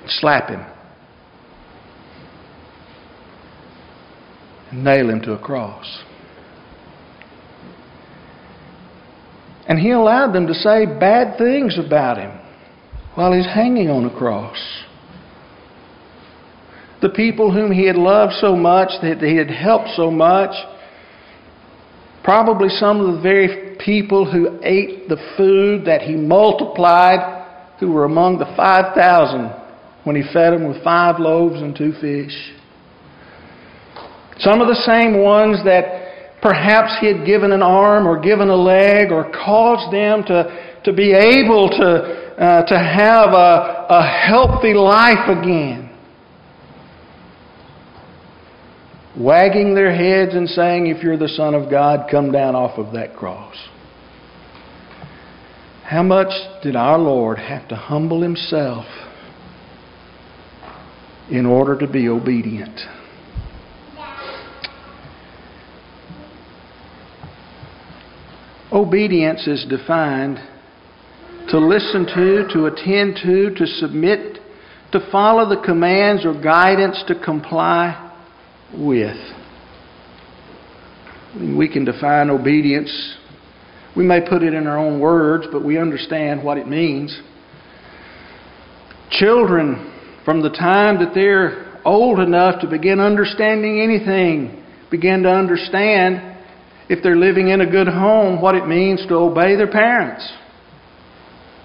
slap 0.08 0.49
him, 0.49 0.65
and 4.71 4.84
nail 4.84 5.10
him 5.10 5.21
to 5.21 5.34
a 5.34 5.39
cross. 5.39 6.03
And 9.67 9.77
he 9.77 9.91
allowed 9.91 10.34
them 10.34 10.47
to 10.47 10.53
say 10.55 10.88
bad 10.88 11.38
things 11.38 11.77
about 11.77 12.17
him 12.17 12.32
while 13.13 13.34
he's 13.34 13.45
hanging 13.45 13.89
on 13.89 14.05
a 14.05 14.17
cross. 14.17 14.58
The 17.01 17.10
people 17.10 17.53
whom 17.53 17.71
he 17.71 17.86
had 17.86 17.95
loved 17.95 18.34
so 18.41 18.55
much, 18.55 18.89
that 19.03 19.21
he 19.21 19.36
had 19.36 19.51
helped 19.51 19.89
so 19.95 20.10
much, 20.10 20.51
probably 22.23 22.69
some 22.69 22.99
of 22.99 23.15
the 23.15 23.21
very 23.21 23.77
people 23.79 24.29
who 24.29 24.60
ate 24.63 25.08
the 25.08 25.17
food 25.38 25.86
that 25.86 26.01
he 26.01 26.15
multiplied, 26.15 27.77
who 27.79 27.91
were 27.91 28.05
among 28.05 28.39
the 28.39 28.53
5,000 28.55 29.55
when 30.03 30.15
he 30.15 30.23
fed 30.34 30.53
them 30.53 30.67
with 30.67 30.84
five 30.84 31.19
loaves 31.19 31.62
and 31.62 31.75
two 31.75 31.93
fish. 32.01 32.53
Some 34.39 34.62
of 34.62 34.67
the 34.67 34.82
same 34.86 35.21
ones 35.21 35.63
that 35.65 36.41
perhaps 36.41 36.97
he 37.01 37.08
had 37.08 37.25
given 37.25 37.51
an 37.51 37.62
arm 37.62 38.08
or 38.08 38.19
given 38.19 38.49
a 38.49 38.55
leg 38.55 39.12
or 39.12 39.29
caused 39.32 39.93
them 39.93 40.23
to, 40.23 40.79
to 40.86 40.93
be 40.93 41.12
able 41.12 41.69
to, 41.69 42.36
uh, 42.39 42.65
to 42.65 42.77
have 42.77 43.34
a, 43.34 43.88
a 43.89 44.27
healthy 44.27 44.73
life 44.73 45.27
again. 45.27 45.88
Wagging 49.19 49.75
their 49.75 49.93
heads 49.93 50.34
and 50.34 50.47
saying, 50.47 50.88
If 50.88 51.03
you're 51.03 51.17
the 51.17 51.27
Son 51.27 51.53
of 51.53 51.69
God, 51.69 52.10
come 52.10 52.32
down 52.32 52.55
off 52.55 52.77
of 52.77 52.93
that 52.93 53.17
cross. 53.17 53.55
How 55.84 56.03
much 56.03 56.32
did 56.63 56.77
our 56.77 56.97
Lord 56.97 57.38
have 57.38 57.67
to 57.67 57.75
humble 57.75 58.21
himself 58.21 58.86
in 61.29 61.45
order 61.45 61.77
to 61.79 61.88
be 61.88 62.08
obedient? 62.08 62.79
Obedience 68.71 69.47
is 69.47 69.65
defined 69.67 70.38
to 71.49 71.58
listen 71.58 72.05
to, 72.05 72.47
to 72.53 72.67
attend 72.67 73.19
to, 73.23 73.53
to 73.55 73.65
submit, 73.65 74.38
to 74.93 75.10
follow 75.12 75.49
the 75.49 75.62
commands 75.62 76.23
or 76.23 76.39
guidance, 76.39 77.03
to 77.08 77.15
comply 77.21 78.08
with. 78.73 79.17
We 81.58 81.71
can 81.71 81.86
define 81.86 82.29
obedience. 82.29 83.17
We 83.95 84.03
may 84.03 84.21
put 84.27 84.43
it 84.43 84.53
in 84.53 84.67
our 84.67 84.77
own 84.77 84.99
words, 84.99 85.47
but 85.51 85.63
we 85.63 85.77
understand 85.77 86.43
what 86.43 86.58
it 86.58 86.67
means. 86.67 87.19
Children, 89.12 90.21
from 90.25 90.41
the 90.41 90.49
time 90.49 90.99
that 90.99 91.13
they're 91.13 91.82
old 91.86 92.19
enough 92.19 92.62
to 92.62 92.67
begin 92.67 92.99
understanding 92.99 93.82
anything, 93.82 94.63
begin 94.91 95.23
to 95.23 95.29
understand 95.29 96.38
if 96.89 97.03
they're 97.03 97.15
living 97.15 97.49
in 97.49 97.62
a 97.62 97.69
good 97.69 97.88
home, 97.88 98.41
what 98.41 98.55
it 98.55 98.67
means 98.67 99.05
to 99.08 99.15
obey 99.15 99.55
their 99.55 99.71
parents, 99.71 100.27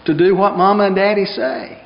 to 0.04 0.16
do 0.16 0.36
what 0.36 0.56
mama 0.56 0.86
and 0.86 0.96
daddy 0.96 1.24
say. 1.24 1.83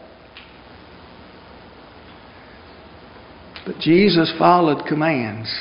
But 3.69 3.81
Jesus 3.81 4.33
followed 4.39 4.87
commands. 4.87 5.55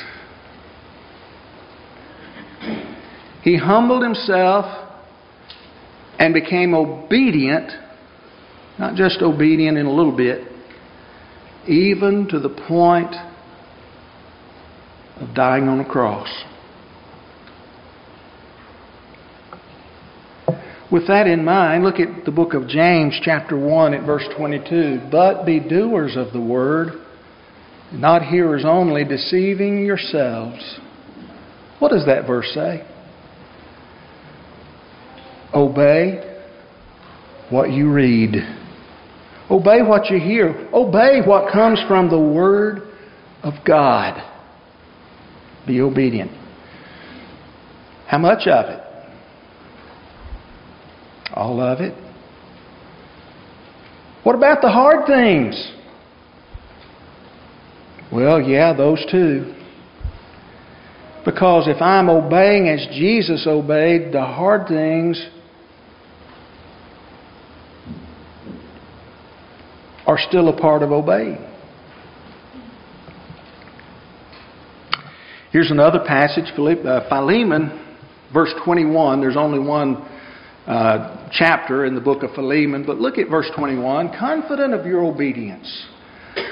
He 3.42 3.58
humbled 3.58 4.02
himself 4.02 4.64
and 6.18 6.32
became 6.32 6.72
obedient, 6.72 7.70
not 8.78 8.94
just 8.94 9.20
obedient 9.20 9.76
in 9.76 9.84
a 9.84 9.92
little 9.92 10.16
bit, 10.16 10.50
even 11.66 12.26
to 12.28 12.40
the 12.40 12.48
point 12.48 13.14
of 15.20 15.34
dying 15.34 15.68
on 15.68 15.78
a 15.80 15.84
cross. 15.84 16.30
With 20.90 21.06
that 21.08 21.26
in 21.26 21.44
mind, 21.44 21.84
look 21.84 22.00
at 22.00 22.24
the 22.24 22.30
book 22.30 22.54
of 22.54 22.68
James, 22.68 23.20
chapter 23.22 23.58
1, 23.58 23.92
at 23.92 24.06
verse 24.06 24.24
22. 24.34 25.08
But 25.12 25.44
be 25.44 25.60
doers 25.60 26.16
of 26.16 26.32
the 26.32 26.40
word, 26.40 27.04
not 27.92 28.22
hearers 28.22 28.64
only, 28.66 29.04
deceiving 29.04 29.84
yourselves. 29.84 30.78
What 31.78 31.90
does 31.90 32.06
that 32.06 32.26
verse 32.26 32.50
say? 32.54 32.86
Obey 35.54 36.24
what 37.50 37.70
you 37.70 37.90
read. 37.90 38.36
Obey 39.50 39.80
what 39.82 40.10
you 40.10 40.18
hear. 40.18 40.68
Obey 40.72 41.20
what 41.24 41.52
comes 41.52 41.82
from 41.88 42.10
the 42.10 42.20
Word 42.20 42.82
of 43.42 43.54
God. 43.66 44.22
Be 45.66 45.80
obedient. 45.80 46.30
How 48.06 48.18
much 48.18 48.46
of 48.46 48.66
it? 48.66 48.80
All 51.32 51.60
of 51.60 51.80
it? 51.80 51.94
What 54.24 54.34
about 54.34 54.60
the 54.60 54.70
hard 54.70 55.06
things? 55.06 55.72
Well, 58.12 58.40
yeah, 58.40 58.72
those 58.72 59.04
too. 59.10 59.54
Because 61.24 61.68
if 61.68 61.82
I'm 61.82 62.08
obeying 62.08 62.68
as 62.68 62.86
Jesus 62.94 63.46
obeyed, 63.46 64.12
the 64.12 64.24
hard 64.24 64.66
things 64.66 65.28
are 70.06 70.18
still 70.18 70.48
a 70.48 70.58
part 70.58 70.82
of 70.82 70.90
obeying. 70.90 71.44
Here's 75.52 75.70
another 75.70 76.00
passage, 76.06 76.50
uh, 76.56 77.08
Philemon, 77.08 77.84
verse 78.32 78.52
21. 78.64 79.20
There's 79.20 79.36
only 79.36 79.58
one 79.58 79.96
uh, 80.66 81.28
chapter 81.32 81.84
in 81.84 81.94
the 81.94 82.00
book 82.00 82.22
of 82.22 82.30
Philemon, 82.34 82.84
but 82.86 82.98
look 82.98 83.18
at 83.18 83.28
verse 83.28 83.50
21. 83.56 84.16
Confident 84.18 84.72
of 84.72 84.86
your 84.86 85.04
obedience, 85.04 85.86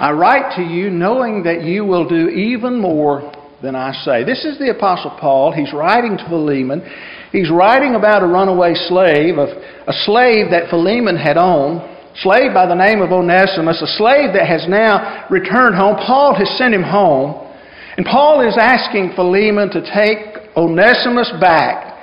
I 0.01 0.13
write 0.13 0.57
to 0.57 0.63
you 0.63 0.91
knowing 0.91 1.43
that 1.45 1.63
you 1.63 1.85
will 1.85 2.09
do 2.09 2.29
even 2.29 2.81
more 2.81 3.33
than 3.63 3.75
I 3.75 3.93
say. 4.05 4.25
This 4.25 4.45
is 4.45 4.59
the 4.59 4.71
Apostle 4.71 5.17
Paul. 5.19 5.53
He's 5.53 5.73
writing 5.73 6.17
to 6.19 6.25
Philemon. 6.29 6.83
He's 7.33 7.51
writing 7.51 7.95
about 7.95 8.23
a 8.23 8.27
runaway 8.27 8.75
slave, 8.75 9.39
a 9.39 9.93
slave 10.05 10.51
that 10.51 10.69
Philemon 10.71 11.17
had 11.17 11.37
owned, 11.37 11.83
slave 12.23 12.53
by 12.55 12.67
the 12.67 12.75
name 12.75 13.01
of 13.01 13.13
Onesimus, 13.13 13.83
a 13.83 13.87
slave 13.99 14.33
that 14.35 14.47
has 14.47 14.67
now 14.69 15.27
returned 15.31 15.75
home. 15.75 15.97
Paul 15.97 16.35
has 16.35 16.49
sent 16.59 16.75
him 16.75 16.83
home. 16.83 17.43
And 17.97 18.05
Paul 18.05 18.47
is 18.47 18.57
asking 18.61 19.13
Philemon 19.17 19.71
to 19.71 19.81
take 19.81 20.53
Onesimus 20.57 21.33
back 21.41 21.97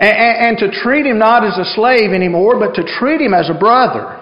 and, 0.00 0.58
and, 0.58 0.58
to 0.58 0.70
treat 0.82 1.06
him 1.06 1.18
not 1.18 1.44
as 1.44 1.56
a 1.56 1.74
slave 1.74 2.10
anymore, 2.12 2.58
but 2.58 2.74
to 2.74 2.82
treat 2.98 3.20
him 3.20 3.32
as 3.32 3.48
a 3.48 3.54
brother. 3.54 4.15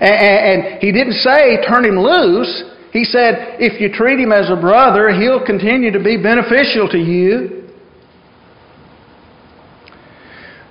And, 0.00 0.82
he 0.82 0.92
didn't 0.92 1.14
say 1.14 1.58
turn 1.66 1.84
him 1.84 1.98
loose. 1.98 2.64
He 2.92 3.04
said 3.04 3.56
if 3.58 3.80
you 3.80 3.92
treat 3.92 4.18
him 4.18 4.32
as 4.32 4.50
a 4.50 4.56
brother, 4.56 5.10
he'll 5.10 5.44
continue 5.44 5.90
to 5.92 6.02
be 6.02 6.16
beneficial 6.22 6.88
to 6.90 6.98
you. 6.98 7.68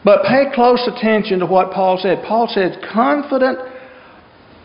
But 0.03 0.23
pay 0.23 0.45
close 0.53 0.87
attention 0.87 1.39
to 1.39 1.47
what 1.47 1.71
Paul 1.71 1.97
said. 1.99 2.23
Paul 2.27 2.47
said, 2.53 2.79
confident 2.93 3.57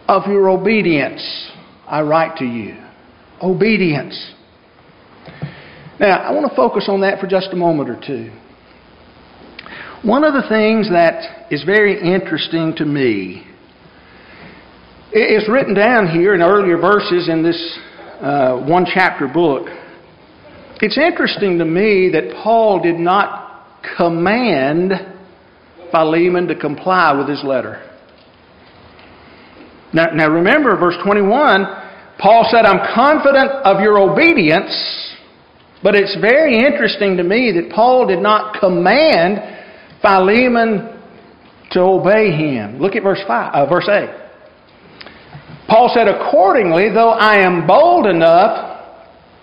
of 0.06 0.26
your 0.26 0.50
obedience, 0.50 1.50
I 1.86 2.02
write 2.02 2.36
to 2.38 2.44
you. 2.44 2.76
Obedience. 3.42 4.34
Now, 5.98 6.18
I 6.18 6.32
want 6.32 6.48
to 6.50 6.54
focus 6.54 6.86
on 6.88 7.00
that 7.00 7.20
for 7.20 7.26
just 7.26 7.48
a 7.52 7.56
moment 7.56 7.88
or 7.88 7.98
two. 8.06 8.30
One 10.02 10.24
of 10.24 10.34
the 10.34 10.46
things 10.48 10.90
that 10.90 11.50
is 11.50 11.62
very 11.64 11.98
interesting 12.00 12.74
to 12.76 12.84
me 12.84 13.46
is 15.12 15.48
written 15.48 15.74
down 15.74 16.08
here 16.08 16.34
in 16.34 16.42
earlier 16.42 16.78
verses 16.78 17.28
in 17.28 17.42
this 17.42 17.78
uh, 18.20 18.60
one 18.66 18.86
chapter 18.92 19.26
book. 19.26 19.66
It's 20.80 20.96
interesting 20.96 21.58
to 21.58 21.64
me 21.64 22.10
that 22.12 22.40
Paul 22.42 22.80
did 22.80 22.98
not 22.98 23.66
command 23.96 24.92
Philemon 25.90 26.46
to 26.48 26.54
comply 26.54 27.12
with 27.12 27.28
his 27.28 27.42
letter. 27.44 27.86
Now, 29.92 30.06
now 30.14 30.28
remember, 30.30 30.76
verse 30.78 30.96
21, 31.04 31.64
Paul 32.18 32.46
said, 32.50 32.64
I'm 32.64 32.94
confident 32.94 33.50
of 33.64 33.80
your 33.80 33.98
obedience 33.98 34.70
But 35.82 35.94
it's 35.94 36.16
very 36.20 36.58
interesting 36.58 37.16
to 37.16 37.22
me 37.22 37.52
that 37.52 37.72
Paul 37.74 38.06
did 38.06 38.20
not 38.20 38.60
command 38.60 39.40
Philemon 40.02 41.00
to 41.72 41.80
obey 41.80 42.30
him. 42.32 42.78
Look 42.80 42.96
at 42.96 43.02
verse 43.02 43.20
five, 43.26 43.54
uh, 43.54 43.66
verse 43.66 43.88
eight. 43.88 44.19
Paul 45.70 45.88
said, 45.94 46.08
"Accordingly, 46.08 46.90
though 46.90 47.10
I 47.10 47.36
am 47.36 47.66
bold 47.66 48.06
enough 48.06 48.82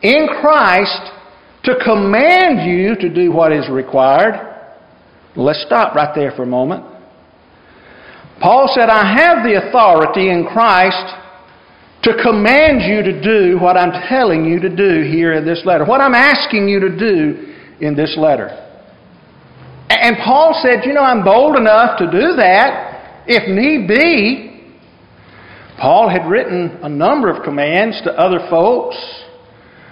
in 0.01 0.27
Christ 0.27 1.01
to 1.63 1.75
command 1.75 2.69
you 2.69 2.95
to 2.95 3.09
do 3.09 3.31
what 3.31 3.51
is 3.51 3.69
required." 3.69 4.39
Let's 5.35 5.61
stop 5.61 5.95
right 5.95 6.13
there 6.13 6.31
for 6.31 6.43
a 6.43 6.47
moment. 6.47 6.83
Paul 8.39 8.67
said, 8.67 8.89
"I 8.89 9.05
have 9.05 9.43
the 9.43 9.55
authority 9.55 10.29
in 10.29 10.45
Christ 10.45 11.15
to 12.03 12.13
command 12.23 12.81
you 12.83 13.01
to 13.03 13.21
do 13.21 13.57
what 13.59 13.75
I'm 13.75 13.91
telling 14.07 14.45
you 14.45 14.59
to 14.59 14.69
do 14.69 15.01
here 15.03 15.33
in 15.33 15.45
this 15.45 15.65
letter, 15.65 15.83
what 15.83 15.99
I'm 15.99 16.13
asking 16.13 16.69
you 16.69 16.79
to 16.79 16.89
do 16.89 17.53
in 17.79 17.95
this 17.95 18.15
letter. 18.17 18.49
And 19.89 20.17
Paul 20.23 20.59
said, 20.61 20.85
You 20.85 20.93
know, 20.93 21.03
I'm 21.03 21.23
bold 21.23 21.57
enough 21.57 21.97
to 21.99 22.05
do 22.05 22.35
that 22.35 23.23
if 23.27 23.47
need 23.47 23.87
be. 23.87 24.46
Paul 25.79 26.09
had 26.09 26.27
written 26.27 26.79
a 26.81 26.89
number 26.89 27.29
of 27.29 27.43
commands 27.43 28.01
to 28.03 28.11
other 28.11 28.39
folks. 28.49 28.95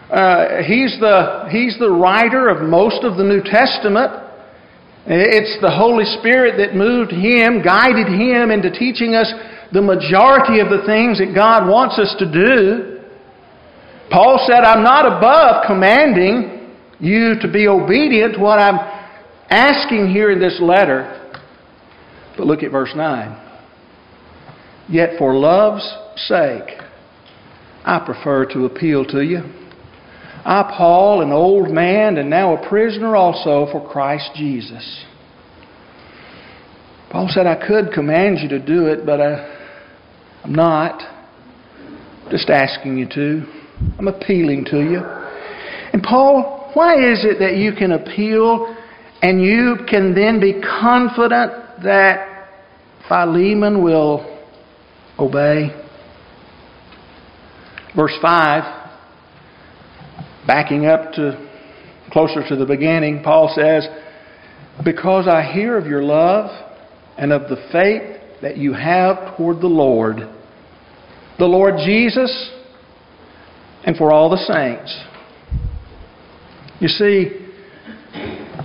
Uh, 0.09 0.63
he's, 0.63 0.97
the, 0.99 1.47
he's 1.51 1.77
the 1.77 1.89
writer 1.89 2.49
of 2.49 2.67
most 2.67 3.03
of 3.03 3.17
the 3.17 3.23
New 3.23 3.41
Testament. 3.43 4.11
It's 5.05 5.61
the 5.61 5.69
Holy 5.69 6.05
Spirit 6.19 6.57
that 6.57 6.75
moved 6.75 7.11
him, 7.11 7.61
guided 7.61 8.07
him 8.07 8.49
into 8.49 8.71
teaching 8.71 9.13
us 9.13 9.31
the 9.71 9.81
majority 9.81 10.59
of 10.59 10.69
the 10.69 10.81
things 10.87 11.19
that 11.19 11.33
God 11.35 11.69
wants 11.69 11.99
us 11.99 12.15
to 12.17 12.25
do. 12.25 13.01
Paul 14.09 14.43
said, 14.47 14.63
I'm 14.63 14.83
not 14.83 15.05
above 15.05 15.65
commanding 15.67 16.73
you 16.99 17.35
to 17.41 17.51
be 17.51 17.67
obedient 17.67 18.35
to 18.35 18.39
what 18.39 18.57
I'm 18.57 18.79
asking 19.49 20.09
here 20.09 20.31
in 20.31 20.39
this 20.39 20.59
letter. 20.59 21.11
But 22.37 22.47
look 22.47 22.63
at 22.63 22.71
verse 22.71 22.93
9. 22.95 23.44
Yet 24.87 25.17
for 25.17 25.33
love's 25.33 25.83
sake, 26.15 26.81
I 27.83 27.99
prefer 28.05 28.45
to 28.53 28.65
appeal 28.65 29.05
to 29.05 29.21
you. 29.21 29.41
I, 30.45 30.75
Paul, 30.77 31.21
an 31.21 31.31
old 31.31 31.71
man 31.71 32.17
and 32.17 32.29
now 32.29 32.55
a 32.55 32.69
prisoner 32.69 33.15
also 33.15 33.67
for 33.71 33.87
Christ 33.91 34.29
Jesus. 34.35 35.05
Paul 37.09 37.27
said, 37.29 37.47
I 37.47 37.65
could 37.67 37.91
command 37.93 38.39
you 38.39 38.49
to 38.49 38.59
do 38.63 38.87
it, 38.87 39.05
but 39.05 39.19
I, 39.19 40.41
I'm 40.43 40.53
not. 40.53 41.01
Just 42.29 42.49
asking 42.49 42.97
you 42.97 43.07
to. 43.09 43.43
I'm 43.97 44.07
appealing 44.07 44.65
to 44.65 44.81
you. 44.81 44.99
And 45.93 46.03
Paul, 46.03 46.71
why 46.73 46.95
is 46.95 47.23
it 47.23 47.39
that 47.39 47.55
you 47.55 47.71
can 47.73 47.93
appeal 47.93 48.75
and 49.21 49.41
you 49.41 49.77
can 49.89 50.13
then 50.13 50.39
be 50.39 50.61
confident 50.61 51.83
that 51.83 52.49
Philemon 53.07 53.83
will 53.83 54.34
obey? 55.19 55.69
Verse 57.95 58.17
5, 58.21 58.89
backing 60.45 60.85
up 60.85 61.13
to 61.13 61.49
closer 62.11 62.47
to 62.47 62.55
the 62.55 62.65
beginning, 62.65 63.23
Paul 63.23 63.53
says, 63.55 63.87
Because 64.83 65.27
I 65.27 65.51
hear 65.51 65.77
of 65.77 65.85
your 65.85 66.03
love 66.03 66.49
and 67.17 67.31
of 67.31 67.43
the 67.43 67.67
faith 67.71 68.21
that 68.41 68.57
you 68.57 68.73
have 68.73 69.37
toward 69.37 69.61
the 69.61 69.67
Lord 69.67 70.17
the 71.37 71.45
Lord 71.45 71.75
Jesus, 71.85 72.51
and 73.83 73.95
for 73.97 74.11
all 74.11 74.29
the 74.29 74.37
saints. 74.37 75.03
You 76.79 76.87
see, 76.87 77.47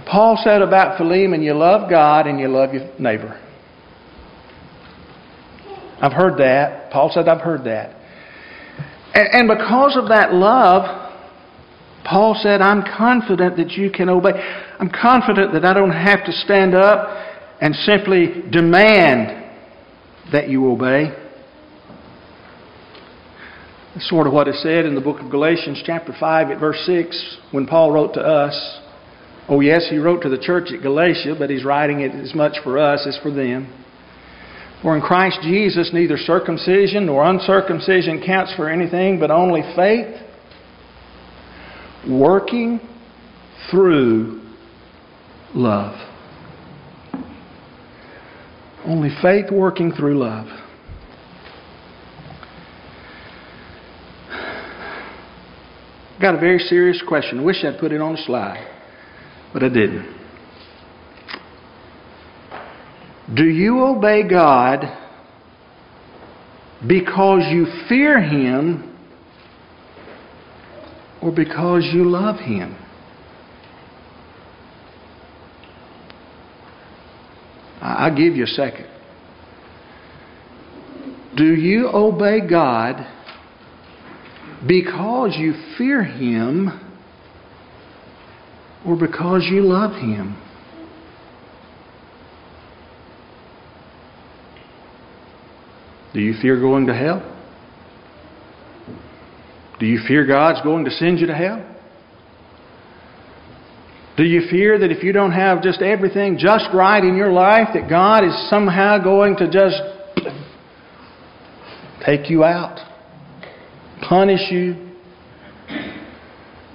Paul 0.06 0.40
said 0.42 0.62
about 0.62 0.96
Philemon, 0.96 1.42
you 1.42 1.54
love 1.54 1.90
God 1.90 2.26
and 2.26 2.38
you 2.38 2.48
love 2.48 2.72
your 2.72 2.88
neighbor. 2.98 3.40
I've 6.00 6.12
heard 6.12 6.38
that. 6.38 6.90
Paul 6.90 7.10
said, 7.12 7.28
I've 7.28 7.42
heard 7.42 7.64
that. 7.64 7.96
And, 9.12 9.48
because 9.48 9.96
of 9.96 10.08
that 10.08 10.32
love, 10.32 11.10
Paul 12.04 12.38
said, 12.40 12.62
I'm 12.62 12.82
confident 12.96 13.56
that 13.56 13.72
you 13.72 13.90
can 13.90 14.08
obey. 14.08 14.30
I'm 14.78 14.90
confident 14.90 15.52
that 15.52 15.64
I 15.64 15.74
don't 15.74 15.92
have 15.92 16.24
to 16.24 16.32
stand 16.32 16.74
up 16.74 17.08
and 17.60 17.74
simply 17.74 18.42
demand 18.50 19.36
that 20.32 20.48
you 20.48 20.70
obey. 20.70 21.10
That's 23.94 24.08
sort 24.08 24.28
of 24.28 24.32
what 24.32 24.46
is 24.46 24.62
said 24.62 24.86
in 24.86 24.94
the 24.94 25.00
book 25.00 25.20
of 25.20 25.30
Galatians, 25.30 25.82
chapter 25.84 26.14
5, 26.18 26.50
at 26.50 26.60
verse 26.60 26.80
6, 26.86 27.38
when 27.50 27.66
Paul 27.66 27.90
wrote 27.90 28.14
to 28.14 28.20
us. 28.20 28.80
Oh, 29.48 29.58
yes, 29.58 29.88
he 29.90 29.98
wrote 29.98 30.22
to 30.22 30.28
the 30.28 30.38
church 30.38 30.70
at 30.72 30.80
Galatia, 30.80 31.34
but 31.36 31.50
he's 31.50 31.64
writing 31.64 32.00
it 32.00 32.12
as 32.12 32.32
much 32.34 32.58
for 32.62 32.78
us 32.78 33.04
as 33.06 33.18
for 33.20 33.32
them. 33.32 33.79
For 34.82 34.96
in 34.96 35.02
Christ 35.02 35.40
Jesus, 35.42 35.90
neither 35.92 36.16
circumcision 36.16 37.06
nor 37.06 37.24
uncircumcision 37.24 38.22
counts 38.24 38.54
for 38.54 38.68
anything, 38.68 39.20
but 39.20 39.30
only 39.30 39.62
faith 39.76 40.14
working 42.08 42.80
through 43.70 44.40
love. 45.54 45.94
Only 48.86 49.10
faith 49.20 49.50
working 49.52 49.92
through 49.92 50.18
love. 50.18 50.46
got 56.20 56.34
a 56.34 56.38
very 56.38 56.58
serious 56.58 57.02
question. 57.08 57.40
I 57.40 57.42
wish 57.42 57.64
I'd 57.64 57.80
put 57.80 57.92
it 57.92 58.00
on 58.00 58.12
the 58.12 58.22
slide, 58.26 58.66
but 59.52 59.62
I 59.62 59.68
didn't. 59.68 60.19
Do 63.34 63.44
you 63.44 63.84
obey 63.84 64.28
God 64.28 64.80
because 66.86 67.42
you 67.50 67.66
fear 67.88 68.20
Him 68.20 68.96
or 71.22 71.30
because 71.30 71.88
you 71.92 72.04
love 72.08 72.40
Him? 72.40 72.76
I'll 77.80 78.14
give 78.14 78.34
you 78.34 78.44
a 78.44 78.48
second. 78.48 78.86
Do 81.36 81.54
you 81.54 81.88
obey 81.88 82.40
God 82.48 83.06
because 84.66 85.36
you 85.38 85.54
fear 85.78 86.02
Him 86.02 86.68
or 88.84 88.96
because 88.96 89.46
you 89.50 89.62
love 89.62 89.92
Him? 89.92 90.36
Do 96.12 96.20
you 96.20 96.34
fear 96.40 96.60
going 96.60 96.86
to 96.86 96.94
hell? 96.94 97.36
Do 99.78 99.86
you 99.86 100.00
fear 100.06 100.26
God's 100.26 100.60
going 100.62 100.84
to 100.84 100.90
send 100.90 101.20
you 101.20 101.26
to 101.26 101.34
hell? 101.34 101.66
Do 104.16 104.24
you 104.24 104.48
fear 104.50 104.78
that 104.78 104.90
if 104.90 105.02
you 105.02 105.12
don't 105.12 105.32
have 105.32 105.62
just 105.62 105.80
everything 105.80 106.36
just 106.36 106.66
right 106.74 107.02
in 107.02 107.16
your 107.16 107.32
life, 107.32 107.68
that 107.74 107.88
God 107.88 108.24
is 108.24 108.50
somehow 108.50 109.02
going 109.02 109.36
to 109.36 109.50
just 109.50 109.80
take 112.04 112.28
you 112.28 112.44
out? 112.44 112.90
punish 114.10 114.50
you. 114.50 114.74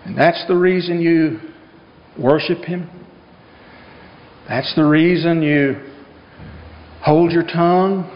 And 0.05 0.17
that's 0.17 0.45
the 0.47 0.55
reason 0.55 1.01
you 1.01 1.39
worship 2.17 2.59
Him. 2.59 2.89
That's 4.47 4.73
the 4.75 4.85
reason 4.85 5.41
you 5.41 5.75
hold 7.01 7.31
your 7.31 7.43
tongue. 7.43 8.09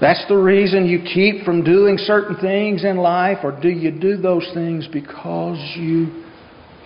That's 0.00 0.24
the 0.28 0.36
reason 0.36 0.86
you 0.86 1.02
keep 1.02 1.44
from 1.44 1.62
doing 1.62 1.98
certain 1.98 2.36
things 2.36 2.84
in 2.84 2.96
life, 2.96 3.38
or 3.44 3.58
do 3.60 3.68
you 3.68 3.90
do 3.90 4.16
those 4.16 4.48
things 4.54 4.88
because 4.90 5.58
you 5.76 6.24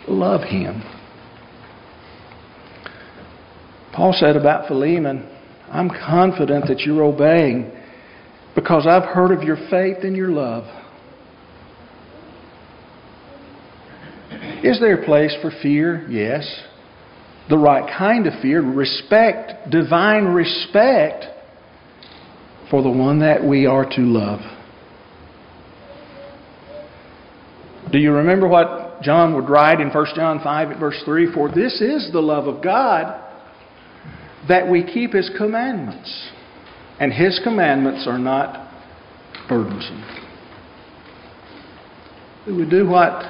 love 0.09 0.43
Him? 0.43 0.83
Paul 3.93 4.13
said 4.19 4.37
about 4.37 4.67
Philemon, 4.67 5.31
I'm 5.71 5.89
confident 5.89 6.67
that 6.67 6.81
you're 6.81 7.05
obeying 7.05 7.71
because 8.57 8.87
I've 8.89 9.05
heard 9.05 9.31
of 9.31 9.45
your 9.45 9.59
faith 9.71 9.99
and 10.03 10.17
your 10.17 10.31
love. 10.31 10.65
Is 14.65 14.81
there 14.81 15.01
a 15.01 15.05
place 15.05 15.37
for 15.41 15.53
fear? 15.63 16.07
Yes. 16.11 16.45
The 17.49 17.59
right 17.59 17.89
kind 17.97 18.27
of 18.27 18.41
fear, 18.41 18.61
respect, 18.63 19.71
divine 19.71 20.25
respect 20.25 21.27
for 22.71 22.83
the 22.83 22.91
one 22.91 23.21
that 23.21 23.45
we 23.45 23.67
are 23.67 23.85
to 23.85 24.01
love. 24.01 24.41
Do 27.93 27.99
you 27.99 28.13
remember 28.13 28.49
what 28.49 29.03
John 29.03 29.35
would 29.35 29.49
write 29.49 29.81
in 29.81 29.91
1 29.91 30.07
John 30.17 30.41
5 30.43 30.71
at 30.73 30.81
verse 30.81 31.01
3? 31.05 31.33
For 31.33 31.49
this 31.49 31.81
is 31.81 32.11
the 32.13 32.21
love 32.21 32.47
of 32.47 32.63
God 32.63 33.21
that 34.49 34.69
we 34.69 34.83
keep 34.83 35.13
His 35.13 35.31
commandments. 35.37 36.31
And 36.99 37.13
His 37.13 37.41
commandments 37.45 38.07
are 38.09 38.19
not 38.19 38.73
burdensome. 39.49 40.03
Do 42.47 42.57
we 42.57 42.69
do 42.69 42.87
what 42.87 43.25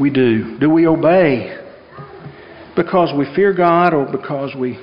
we 0.00 0.10
do? 0.10 0.58
Do 0.58 0.70
we 0.70 0.86
obey 0.86 1.56
because 2.76 3.12
we 3.16 3.26
fear 3.34 3.52
God 3.52 3.94
or 3.94 4.06
because 4.10 4.54
we 4.58 4.78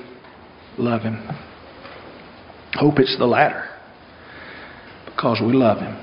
love 0.78 1.02
Him? 1.02 1.45
Hope 2.76 2.98
it's 2.98 3.16
the 3.18 3.26
latter. 3.26 3.68
Because 5.06 5.40
we 5.40 5.52
love 5.52 5.78
Him. 5.78 5.96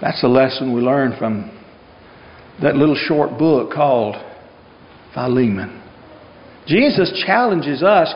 That's 0.00 0.20
the 0.20 0.28
lesson 0.28 0.74
we 0.74 0.82
learn 0.82 1.16
from 1.18 1.50
that 2.62 2.76
little 2.76 2.94
short 2.94 3.38
book 3.38 3.72
called 3.72 4.16
Philemon. 5.14 5.82
Jesus 6.66 7.22
challenges 7.26 7.82
us 7.82 8.12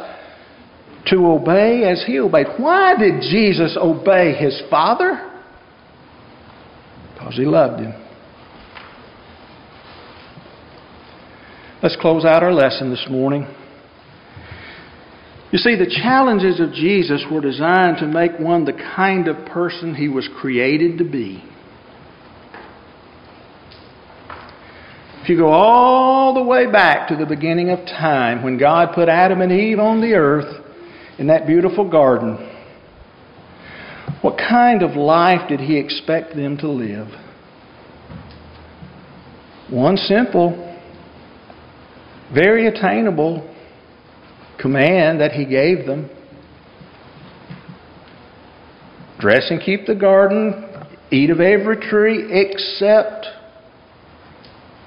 to 1.07 1.27
obey 1.27 1.85
as 1.85 2.05
He 2.07 2.19
obeyed. 2.19 2.47
Why 2.59 2.95
did 2.97 3.23
Jesus 3.23 3.77
obey 3.81 4.35
His 4.35 4.63
Father? 4.69 5.25
Because 7.15 7.37
He 7.37 7.45
loved 7.45 7.81
Him. 7.81 7.93
Let's 11.83 11.97
close 11.97 12.25
out 12.25 12.43
our 12.43 12.53
lesson 12.53 12.91
this 12.91 13.07
morning. 13.09 13.47
You 15.51 15.59
see, 15.59 15.77
the 15.77 15.87
challenges 16.03 16.61
of 16.61 16.73
Jesus 16.73 17.25
were 17.31 17.41
designed 17.41 17.99
to 17.99 18.07
make 18.07 18.39
one 18.39 18.67
the 18.67 18.75
kind 18.75 19.29
of 19.29 19.47
person 19.47 19.95
he 19.95 20.09
was 20.09 20.29
created 20.41 20.99
to 20.99 21.05
be. 21.05 21.43
If 25.23 25.31
you 25.31 25.39
go 25.39 25.49
all 25.49 26.35
the 26.35 26.43
way 26.43 26.71
back 26.71 27.09
to 27.09 27.17
the 27.17 27.27
beginning 27.27 27.71
of 27.71 27.81
time, 27.87 28.43
when 28.43 28.59
God 28.59 28.95
put 28.95 29.09
Adam 29.09 29.41
and 29.41 29.53
Eve 29.53 29.79
on 29.79 30.01
the 30.01 30.15
earth 30.15 30.65
in 31.19 31.29
that 31.29 31.47
beautiful 31.47 31.91
garden, 31.91 32.37
what 34.21 34.37
kind 34.37 34.83
of 34.83 34.97
life 34.97 35.49
did 35.49 35.61
he 35.61 35.79
expect 35.79 36.35
them 36.35 36.57
to 36.59 36.69
live? 36.69 37.09
One 39.71 39.97
simple, 39.97 40.79
very 42.33 42.67
attainable 42.67 43.48
command 44.61 45.21
that 45.21 45.33
he 45.33 45.45
gave 45.45 45.87
them. 45.87 46.11
Dress 49.19 49.47
and 49.51 49.61
keep 49.61 49.87
the 49.87 49.95
garden, 49.95 50.65
eat 51.11 51.31
of 51.31 51.41
every 51.41 51.77
tree 51.77 52.29
except 52.31 53.27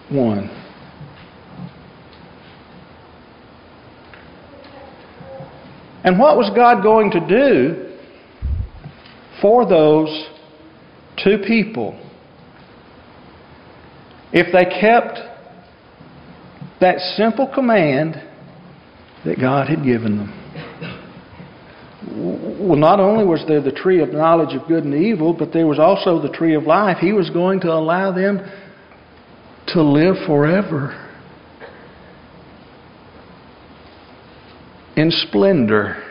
one. 0.10 0.50
And 6.04 6.18
what 6.18 6.38
was 6.38 6.50
God 6.56 6.82
going 6.82 7.12
to 7.12 7.20
do 7.20 7.96
for 9.42 9.68
those 9.68 10.28
two 11.24 11.38
people 11.46 11.98
if 14.34 14.52
they 14.54 14.66
kept 14.80 15.20
that 16.80 17.00
simple 17.16 17.52
command 17.54 18.16
that 19.26 19.40
God 19.40 19.68
had 19.68 19.84
given 19.84 20.18
them. 20.18 20.38
Well, 22.60 22.78
not 22.78 23.00
only 23.00 23.26
was 23.26 23.44
there 23.48 23.62
the 23.62 23.72
tree 23.72 24.02
of 24.02 24.10
knowledge 24.10 24.56
of 24.56 24.68
good 24.68 24.84
and 24.84 24.94
evil, 24.94 25.34
but 25.38 25.54
there 25.54 25.68
was 25.68 25.80
also 25.80 26.22
the 26.22 26.30
tree 26.30 26.56
of 26.56 26.64
life. 26.64 26.98
He 26.98 27.14
was 27.14 27.30
going 27.30 27.60
to 27.62 27.72
allow 27.72 28.12
them 28.12 28.40
to 29.68 29.84
live 29.84 30.16
forever 30.26 31.10
in 34.96 35.12
splendor. 35.12 36.04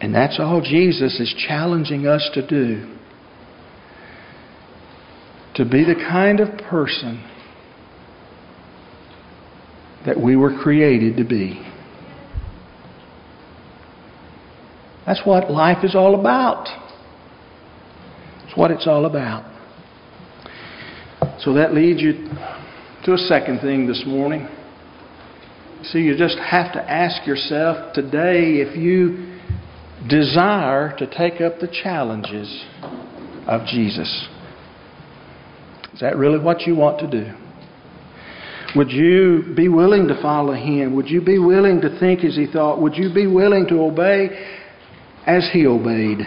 And 0.00 0.14
that's 0.14 0.38
all 0.38 0.60
Jesus 0.60 1.18
is 1.18 1.34
challenging 1.48 2.06
us 2.06 2.30
to 2.34 2.46
do 2.46 2.94
to 5.54 5.64
be 5.64 5.84
the 5.84 5.94
kind 5.94 6.40
of 6.40 6.58
person 6.58 7.22
that 10.06 10.20
we 10.20 10.36
were 10.36 10.56
created 10.62 11.16
to 11.16 11.24
be. 11.24 11.60
That's 15.06 15.22
what 15.24 15.50
life 15.50 15.84
is 15.84 15.94
all 15.94 16.18
about. 16.18 16.66
It's 18.46 18.56
what 18.56 18.70
it's 18.70 18.86
all 18.86 19.06
about. 19.06 19.50
So 21.40 21.54
that 21.54 21.74
leads 21.74 22.00
you 22.00 22.28
to 23.04 23.12
a 23.12 23.18
second 23.18 23.60
thing 23.60 23.86
this 23.86 24.02
morning. 24.06 24.48
See, 25.82 25.98
you 25.98 26.16
just 26.16 26.38
have 26.38 26.72
to 26.72 26.90
ask 26.90 27.26
yourself 27.26 27.92
today 27.92 28.60
if 28.60 28.76
you 28.76 29.38
desire 30.08 30.96
to 30.96 31.06
take 31.06 31.40
up 31.40 31.60
the 31.60 31.68
challenges 31.68 32.64
of 33.46 33.66
Jesus. 33.66 34.28
Is 35.94 36.00
that 36.00 36.16
really 36.16 36.40
what 36.40 36.62
you 36.62 36.74
want 36.74 36.98
to 37.00 37.06
do? 37.08 37.32
Would 38.74 38.90
you 38.90 39.54
be 39.56 39.68
willing 39.68 40.08
to 40.08 40.20
follow 40.20 40.52
Him? 40.52 40.96
Would 40.96 41.08
you 41.08 41.20
be 41.20 41.38
willing 41.38 41.80
to 41.82 41.98
think 42.00 42.24
as 42.24 42.34
He 42.34 42.46
thought? 42.46 42.82
Would 42.82 42.96
you 42.96 43.14
be 43.14 43.28
willing 43.28 43.68
to 43.68 43.80
obey 43.80 44.58
as 45.24 45.48
He 45.52 45.66
obeyed? 45.66 46.18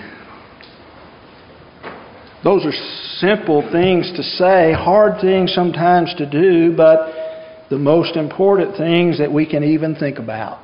Those 2.46 2.66
are 2.66 2.72
simple 3.18 3.68
things 3.72 4.14
to 4.16 4.24
say, 4.24 4.72
hard 4.72 5.20
things 5.20 5.54
sometimes 5.54 6.14
to 6.18 6.30
do, 6.30 6.74
but 6.78 7.12
the 7.70 7.78
most 7.78 8.16
important 8.16 8.78
things 8.78 9.18
that 9.18 9.34
we 9.34 9.46
can 9.46 9.66
even 9.66 9.96
think 9.96 10.18
about. 10.18 10.62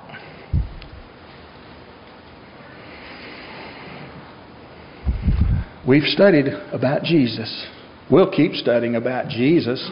We've 5.86 6.04
studied 6.04 6.48
about 6.72 7.04
Jesus. 7.04 7.68
We'll 8.14 8.30
keep 8.30 8.54
studying 8.54 8.96
about 8.96 9.30
Jesus. 9.30 9.90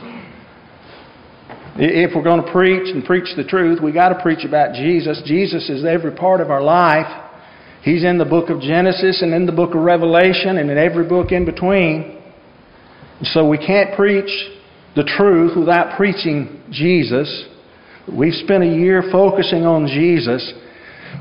If 1.75 2.15
we're 2.15 2.21
going 2.21 2.45
to 2.45 2.51
preach 2.51 2.93
and 2.93 3.03
preach 3.03 3.35
the 3.35 3.43
truth, 3.43 3.79
we 3.81 3.91
got 3.91 4.09
to 4.09 4.21
preach 4.21 4.45
about 4.45 4.75
Jesus. 4.75 5.23
Jesus 5.25 5.67
is 5.71 5.83
every 5.83 6.11
part 6.11 6.39
of 6.39 6.51
our 6.51 6.61
life. 6.61 7.07
He's 7.81 8.03
in 8.03 8.19
the 8.19 8.25
book 8.25 8.51
of 8.51 8.61
Genesis 8.61 9.23
and 9.23 9.33
in 9.33 9.47
the 9.47 9.51
book 9.51 9.73
of 9.73 9.81
Revelation 9.81 10.59
and 10.59 10.69
in 10.69 10.77
every 10.77 11.03
book 11.09 11.31
in 11.31 11.45
between. 11.45 12.21
So 13.23 13.49
we 13.49 13.57
can't 13.57 13.95
preach 13.95 14.29
the 14.95 15.03
truth 15.17 15.57
without 15.57 15.97
preaching 15.97 16.61
Jesus. 16.69 17.45
We've 18.07 18.35
spent 18.35 18.61
a 18.61 18.67
year 18.67 19.01
focusing 19.11 19.65
on 19.65 19.87
Jesus. 19.87 20.53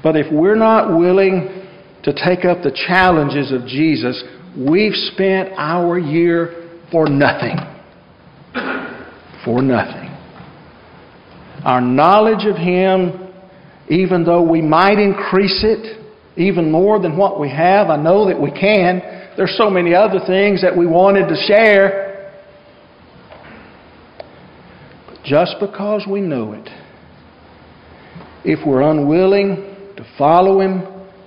But 0.03 0.17
if 0.17 0.31
we're 0.31 0.55
not 0.55 0.99
willing 0.99 1.67
to 2.03 2.13
take 2.13 2.45
up 2.45 2.63
the 2.63 2.79
challenges 2.87 3.53
of 3.53 3.67
Jesus, 3.67 4.23
we've 4.55 4.93
spent 5.15 5.55
our 5.57 5.99
year 5.99 6.60
for 6.91 7.09
nothing. 7.09 7.57
For 9.45 9.63
nothing. 9.63 10.09
Our 11.65 11.81
knowledge 11.81 12.47
of 12.47 12.57
Him, 12.57 13.33
even 13.89 14.25
though 14.25 14.43
we 14.43 14.61
might 14.63 14.99
increase 14.99 15.63
it 15.63 15.99
even 16.37 16.71
more 16.71 17.01
than 17.01 17.17
what 17.17 17.39
we 17.39 17.51
have, 17.51 17.89
I 17.89 17.97
know 17.97 18.27
that 18.29 18.41
we 18.41 18.51
can. 18.51 19.01
There's 19.37 19.55
so 19.57 19.69
many 19.69 19.95
other 19.95 20.21
things 20.27 20.63
that 20.63 20.77
we 20.77 20.87
wanted 20.87 21.29
to 21.29 21.37
share. 21.47 22.33
But 25.07 25.23
just 25.25 25.57
because 25.61 26.07
we 26.11 26.21
know 26.21 26.53
it, 26.53 26.69
if 28.45 28.67
we're 28.67 28.83
unwilling 28.83 29.77
to 29.97 30.07
follow 30.17 30.61
Him, 30.61 30.83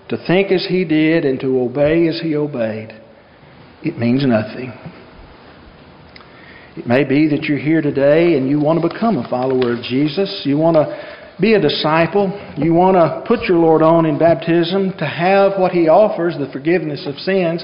to 0.10 0.18
think 0.26 0.52
as 0.52 0.66
He 0.68 0.84
did, 0.84 1.26
and 1.26 1.40
to 1.42 1.60
obey 1.62 2.08
as 2.08 2.20
He 2.22 2.36
obeyed, 2.36 3.00
it 3.84 3.98
means 3.98 4.26
nothing. 4.26 4.74
It 6.76 6.88
may 6.88 7.04
be 7.04 7.28
that 7.30 7.44
you're 7.44 7.60
here 7.60 7.82
today 7.82 8.36
and 8.36 8.50
you 8.50 8.60
want 8.60 8.82
to 8.82 8.90
become 8.90 9.18
a 9.18 9.30
follower 9.30 9.74
of 9.74 9.84
Jesus. 9.84 10.42
You 10.44 10.58
want 10.58 10.76
to 10.76 10.90
be 11.40 11.54
a 11.54 11.62
disciple. 11.62 12.34
You 12.58 12.74
want 12.74 12.96
to 12.96 13.24
put 13.28 13.48
your 13.48 13.58
Lord 13.58 13.84
on 13.84 14.08
in 14.08 14.18
baptism 14.18 14.94
to 14.98 15.06
have 15.06 15.60
what 15.60 15.72
He 15.72 15.88
offers, 15.88 16.36
the 16.38 16.52
forgiveness 16.52 17.06
of 17.06 17.16
sins. 17.18 17.64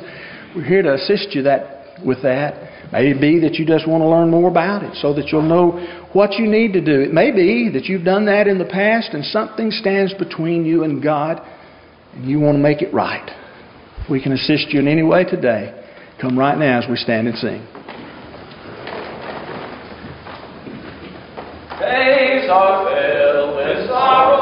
We're 0.55 0.64
here 0.64 0.84
to 0.84 0.93
assist 0.93 1.34
you 1.34 1.41
that, 1.43 2.05
with 2.05 2.22
that. 2.22 2.91
May 2.91 3.10
it 3.10 3.20
be 3.20 3.39
that 3.39 3.55
you 3.55 3.66
just 3.66 3.88
want 3.88 4.01
to 4.01 4.07
learn 4.07 4.30
more 4.30 4.49
about 4.49 4.84
it 4.84 4.95
so 4.95 5.14
that 5.16 5.30
you'll 5.32 5.41
know 5.41 6.05
what 6.14 6.34
you 6.34 6.45
need 6.45 6.74
to 6.74 6.82
do. 6.82 7.01
It 7.01 7.14
may 7.14 7.32
be 7.32 7.70
that 7.74 7.86
you've 7.86 8.05
done 8.05 8.26
that 8.26 8.45
in 8.45 8.60
the 8.60 8.66
past 8.66 9.14
and 9.14 9.26
something 9.26 9.72
stands 9.72 10.14
between 10.14 10.66
you 10.66 10.84
and 10.84 11.01
God 11.01 11.41
and 12.14 12.30
you 12.30 12.39
want 12.39 12.57
to 12.57 12.62
make 12.62 12.84
it 12.84 12.93
right. 12.93 13.28
We 14.10 14.22
can 14.22 14.34
assist 14.34 14.70
you 14.70 14.80
in 14.80 14.88
any 14.88 15.03
way 15.03 15.24
today, 15.24 15.74
come 16.22 16.38
right 16.38 16.57
now 16.57 16.80
as 16.80 16.89
we 16.89 16.95
stand 16.95 17.28
and 17.28 17.38
sing. 17.38 17.78
Are 22.50 22.89
filled 22.89 23.56
with 23.56 23.88
sorrow 23.88 24.38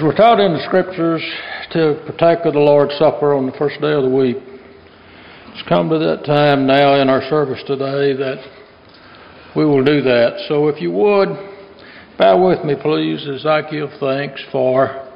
As 0.00 0.04
we're 0.04 0.16
taught 0.16 0.40
in 0.40 0.54
the 0.54 0.64
scriptures 0.64 1.22
to 1.72 2.02
partake 2.06 2.46
of 2.46 2.54
the 2.54 2.58
Lord's 2.58 2.96
Supper 2.96 3.34
on 3.34 3.44
the 3.44 3.52
first 3.58 3.82
day 3.82 3.92
of 3.92 4.02
the 4.02 4.08
week, 4.08 4.38
it's 5.52 5.68
come 5.68 5.90
to 5.90 5.98
that 5.98 6.24
time 6.24 6.66
now 6.66 6.94
in 7.02 7.10
our 7.10 7.20
service 7.28 7.62
today 7.66 8.16
that 8.16 8.38
we 9.54 9.66
will 9.66 9.84
do 9.84 10.00
that. 10.00 10.46
So 10.48 10.68
if 10.68 10.80
you 10.80 10.90
would, 10.90 11.28
bow 12.16 12.48
with 12.48 12.64
me, 12.64 12.76
please, 12.80 13.28
as 13.28 13.44
I 13.44 13.60
give 13.70 13.90
thanks 14.00 14.42
for 14.50 15.06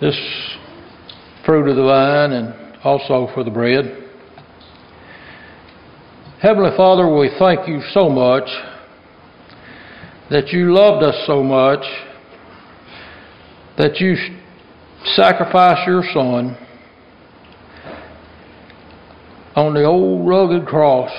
this 0.00 0.18
fruit 1.46 1.68
of 1.68 1.76
the 1.76 1.84
vine 1.84 2.32
and 2.32 2.76
also 2.82 3.32
for 3.34 3.44
the 3.44 3.52
bread. 3.52 4.02
Heavenly 6.42 6.76
Father, 6.76 7.06
we 7.06 7.30
thank 7.38 7.68
you 7.68 7.82
so 7.92 8.08
much 8.08 8.48
that 10.28 10.48
you 10.48 10.74
loved 10.74 11.04
us 11.04 11.22
so 11.24 11.40
much 11.44 11.84
that 13.78 14.00
you 14.00 14.16
sacrificed 15.14 15.86
your 15.86 16.02
Son 16.12 16.58
on 19.54 19.72
the 19.72 19.84
old 19.84 20.28
rugged 20.28 20.66
cross 20.66 21.10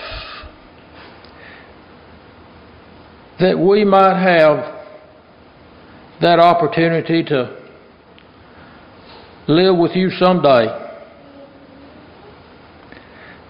that 3.40 3.58
we 3.58 3.86
might 3.86 4.22
have 4.22 4.86
that 6.22 6.40
opportunity 6.40 7.24
to 7.24 7.58
live 9.48 9.78
with 9.78 9.96
you 9.96 10.10
someday. 10.10 10.68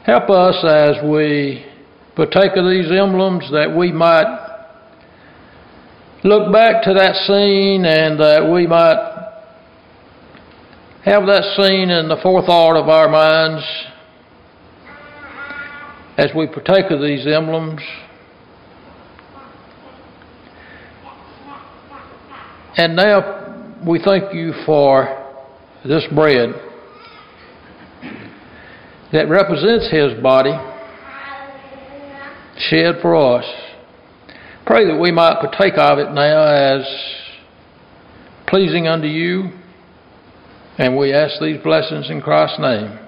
Help 0.06 0.30
us 0.30 0.64
as 0.64 1.04
we 1.04 1.66
partake 2.16 2.52
of 2.56 2.66
these 2.66 2.92
emblems 2.92 3.50
that 3.52 3.76
we 3.76 3.92
might 3.92 4.49
look 6.24 6.52
back 6.52 6.84
to 6.84 6.94
that 6.94 7.16
scene 7.28 7.86
and 7.86 8.20
that 8.20 8.50
we 8.52 8.68
might 8.68 9.16
have 11.06 11.26
that 11.26 11.44
scene 11.56 11.90
in 11.90 12.10
the 12.10 12.18
forethought 12.22 12.76
of 12.76 12.90
our 12.90 13.08
minds 13.08 13.64
as 16.18 16.32
we 16.36 16.46
partake 16.48 16.92
of 16.92 17.00
these 17.00 17.26
emblems. 17.26 17.82
And 22.76 22.96
now 22.98 23.78
we 23.88 24.02
thank 24.04 24.34
you 24.34 24.54
for 24.66 25.26
this 25.86 26.06
bread 26.14 26.50
that 29.14 29.30
represents 29.30 29.90
his 29.90 30.22
body 30.22 30.54
shed 32.58 32.96
for 33.02 33.16
us. 33.16 33.69
Pray 34.70 34.86
that 34.86 35.00
we 35.00 35.12
might 35.12 35.40
partake 35.40 35.80
of 35.80 35.98
it 35.98 36.12
now 36.12 36.44
as 36.44 36.86
pleasing 38.46 38.88
unto 38.88 39.08
you. 39.08 39.50
And 40.78 40.96
we 40.96 41.12
ask 41.12 41.42
these 41.42 41.60
blessings 41.64 42.12
in 42.12 42.22
Christ's 42.22 42.60
name. 42.60 43.00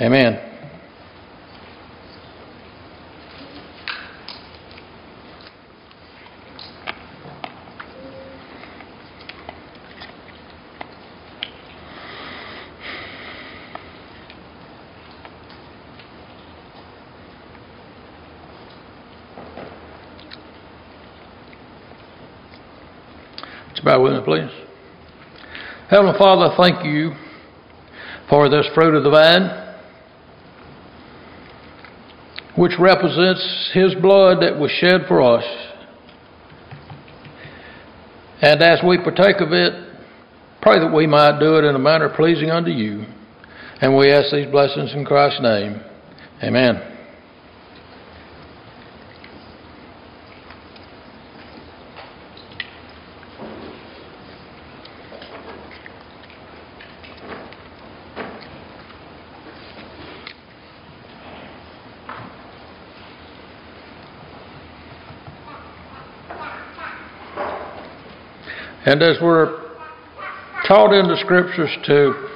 Amen. 0.00 0.51
With 24.00 24.14
me, 24.14 24.20
please. 24.24 24.50
Heavenly 25.90 26.18
Father, 26.18 26.54
thank 26.56 26.84
you 26.84 27.12
for 28.28 28.48
this 28.48 28.66
fruit 28.74 28.94
of 28.94 29.04
the 29.04 29.10
vine, 29.10 29.74
which 32.56 32.72
represents 32.78 33.70
His 33.74 33.94
blood 33.96 34.42
that 34.42 34.58
was 34.58 34.70
shed 34.70 35.02
for 35.06 35.20
us. 35.20 35.44
And 38.40 38.62
as 38.62 38.80
we 38.86 38.96
partake 38.98 39.40
of 39.40 39.52
it, 39.52 39.72
pray 40.62 40.78
that 40.78 40.92
we 40.94 41.06
might 41.06 41.38
do 41.38 41.56
it 41.56 41.64
in 41.64 41.74
a 41.74 41.78
manner 41.78 42.08
pleasing 42.08 42.50
unto 42.50 42.70
you. 42.70 43.04
And 43.80 43.96
we 43.96 44.10
ask 44.10 44.32
these 44.32 44.50
blessings 44.50 44.94
in 44.94 45.04
Christ's 45.04 45.42
name. 45.42 45.80
Amen. 46.42 46.91
And 68.84 69.00
as 69.00 69.16
we're 69.22 69.62
taught 70.66 70.92
in 70.92 71.06
the 71.06 71.16
scriptures 71.22 71.70
to 71.84 72.28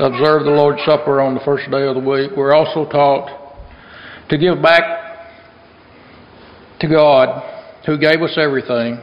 observe 0.00 0.44
the 0.44 0.50
Lord's 0.50 0.82
Supper 0.84 1.20
on 1.20 1.34
the 1.34 1.40
first 1.44 1.70
day 1.70 1.86
of 1.86 1.94
the 1.94 2.00
week, 2.00 2.32
we're 2.36 2.52
also 2.52 2.90
taught 2.90 3.54
to 4.30 4.36
give 4.36 4.60
back 4.60 4.82
to 6.80 6.88
God 6.88 7.42
who 7.86 7.98
gave 7.98 8.20
us 8.20 8.36
everything. 8.36 9.00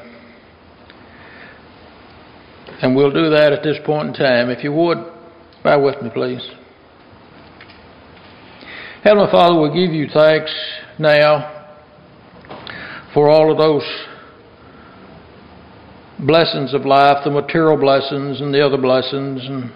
And 2.82 2.95
we'll 2.95 3.13
do 3.13 3.30
that 3.30 3.53
at 3.53 3.63
this 3.63 3.78
point 3.86 4.09
in 4.09 4.13
time. 4.13 4.49
If 4.49 4.61
you 4.61 4.74
would, 4.74 4.97
bow 5.63 5.82
with 5.82 6.01
me, 6.01 6.09
please. 6.13 6.45
Heavenly 9.03 9.32
Father, 9.32 9.59
we 9.61 9.70
give 9.70 9.95
you 9.95 10.07
thanks 10.13 10.53
now 10.99 11.70
for 13.13 13.30
all 13.30 13.51
of 13.51 13.57
those 13.57 13.84
blessings 16.20 16.74
of 16.74 16.86
life, 16.86 17.18
the 17.24 17.30
material 17.30 17.78
blessings 17.78 18.41
and 18.41 18.53
the 18.53 18.65
other 18.65 18.78
blessings. 18.78 19.45
And 19.45 19.72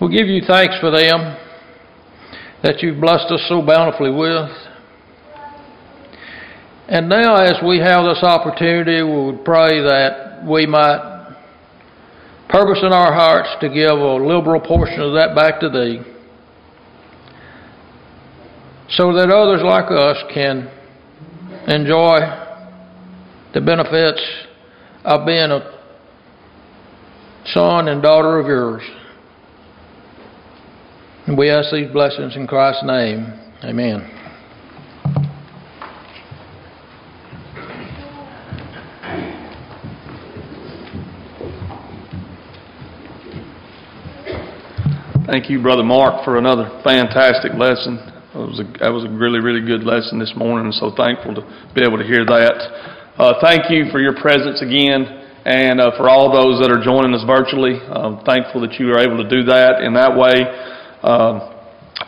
we 0.00 0.16
give 0.16 0.26
you 0.26 0.42
thanks 0.46 0.74
for 0.80 0.90
them 0.90 1.36
that 2.62 2.82
you've 2.82 3.00
blessed 3.00 3.30
us 3.30 3.44
so 3.48 3.62
bountifully 3.62 4.10
with. 4.10 4.50
And 6.88 7.08
now, 7.08 7.36
as 7.36 7.54
we 7.64 7.78
have 7.78 8.04
this 8.04 8.22
opportunity, 8.22 9.00
we 9.02 9.26
would 9.26 9.44
pray 9.44 9.80
that 9.80 10.42
we 10.44 10.66
might 10.66 11.36
purpose 12.48 12.80
in 12.82 12.92
our 12.92 13.14
hearts 13.14 13.48
to 13.60 13.68
give 13.68 13.96
a 13.96 14.14
liberal 14.14 14.60
portion 14.60 15.00
of 15.00 15.14
that 15.14 15.36
back 15.36 15.60
to 15.60 15.68
Thee, 15.70 16.02
so 18.88 19.12
that 19.14 19.30
others 19.30 19.62
like 19.62 19.88
us 19.88 20.16
can 20.34 20.68
enjoy 21.68 22.18
the 23.54 23.60
benefits 23.60 24.20
of 25.04 25.26
been 25.26 25.50
a 25.50 25.80
son 27.46 27.88
and 27.88 28.02
daughter 28.02 28.38
of 28.38 28.46
yours. 28.46 28.82
And 31.26 31.38
we 31.38 31.50
ask 31.50 31.70
these 31.72 31.90
blessings 31.90 32.36
in 32.36 32.46
Christ's 32.46 32.84
name. 32.84 33.32
Amen. 33.62 34.16
Thank 45.26 45.48
you, 45.48 45.62
Brother 45.62 45.84
Mark, 45.84 46.24
for 46.24 46.38
another 46.38 46.80
fantastic 46.82 47.52
lesson. 47.54 47.98
It 48.34 48.38
was 48.38 48.58
a, 48.58 48.64
that 48.80 48.90
was 48.90 49.04
a 49.04 49.08
really, 49.08 49.38
really 49.38 49.64
good 49.64 49.84
lesson 49.84 50.18
this 50.18 50.32
morning, 50.34 50.72
so 50.72 50.92
thankful 50.96 51.36
to 51.36 51.42
be 51.72 51.82
able 51.82 51.98
to 51.98 52.04
hear 52.04 52.24
that. 52.24 52.99
Uh, 53.20 53.34
thank 53.42 53.68
you 53.68 53.84
for 53.92 54.00
your 54.00 54.16
presence 54.16 54.62
again, 54.62 55.04
and 55.44 55.78
uh, 55.78 55.92
for 55.98 56.08
all 56.08 56.32
those 56.32 56.56
that 56.56 56.72
are 56.72 56.80
joining 56.80 57.12
us 57.12 57.20
virtually. 57.28 57.76
I'm 57.76 58.24
thankful 58.24 58.64
that 58.64 58.80
you 58.80 58.88
are 58.96 58.98
able 58.98 59.20
to 59.20 59.28
do 59.28 59.44
that 59.44 59.84
in 59.84 59.92
that 59.92 60.16
way. 60.16 60.40
Um, 61.04 61.44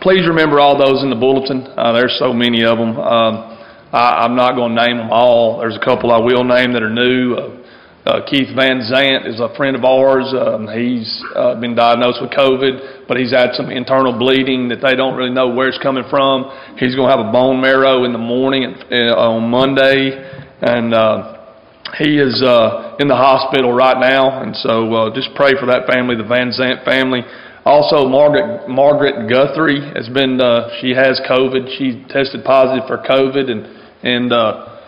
please 0.00 0.24
remember 0.24 0.56
all 0.56 0.72
those 0.72 1.04
in 1.04 1.12
the 1.12 1.20
bulletin. 1.20 1.68
Uh, 1.76 1.92
there's 1.92 2.16
so 2.16 2.32
many 2.32 2.64
of 2.64 2.80
them. 2.80 2.96
Um, 2.96 3.60
I, 3.92 4.24
I'm 4.24 4.32
not 4.34 4.56
going 4.56 4.72
to 4.72 4.80
name 4.88 4.96
them 4.96 5.12
all. 5.12 5.60
There's 5.60 5.76
a 5.76 5.84
couple 5.84 6.16
I 6.16 6.18
will 6.18 6.48
name 6.48 6.72
that 6.72 6.82
are 6.82 6.88
new. 6.88 7.36
Uh, 7.36 7.60
uh, 8.08 8.24
Keith 8.24 8.48
Van 8.56 8.80
Zant 8.80 9.28
is 9.28 9.36
a 9.36 9.52
friend 9.52 9.76
of 9.76 9.84
ours. 9.84 10.32
Um, 10.32 10.64
he's 10.64 11.12
uh, 11.36 11.60
been 11.60 11.76
diagnosed 11.76 12.24
with 12.24 12.32
COVID, 12.32 13.04
but 13.06 13.20
he's 13.20 13.36
had 13.36 13.52
some 13.52 13.68
internal 13.68 14.16
bleeding 14.16 14.66
that 14.72 14.80
they 14.80 14.96
don't 14.96 15.12
really 15.12 15.30
know 15.30 15.52
where 15.52 15.68
it's 15.68 15.78
coming 15.84 16.08
from. 16.08 16.48
He's 16.80 16.96
going 16.96 17.12
to 17.12 17.14
have 17.14 17.20
a 17.20 17.30
bone 17.30 17.60
marrow 17.60 18.08
in 18.08 18.16
the 18.16 18.18
morning 18.18 18.64
uh, 18.64 19.12
on 19.12 19.50
Monday 19.52 20.40
and 20.62 20.94
uh, 20.94 21.42
he 21.98 22.16
is 22.18 22.40
uh, 22.42 22.96
in 23.00 23.08
the 23.08 23.16
hospital 23.16 23.72
right 23.72 23.98
now. 23.98 24.42
And 24.42 24.54
so 24.56 24.94
uh, 24.94 25.14
just 25.14 25.34
pray 25.34 25.52
for 25.58 25.66
that 25.66 25.86
family, 25.90 26.16
the 26.16 26.24
Van 26.24 26.50
Zant 26.50 26.84
family. 26.84 27.20
Also, 27.64 28.08
Margaret 28.08 28.68
Margaret 28.68 29.28
Guthrie 29.28 29.82
has 29.94 30.08
been. 30.08 30.40
Uh, 30.40 30.70
she 30.80 30.90
has 30.90 31.20
COVID. 31.28 31.78
She 31.78 32.02
tested 32.08 32.44
positive 32.44 32.88
for 32.88 32.98
COVID, 32.98 33.50
and 33.50 33.66
and 34.02 34.32
uh, 34.32 34.80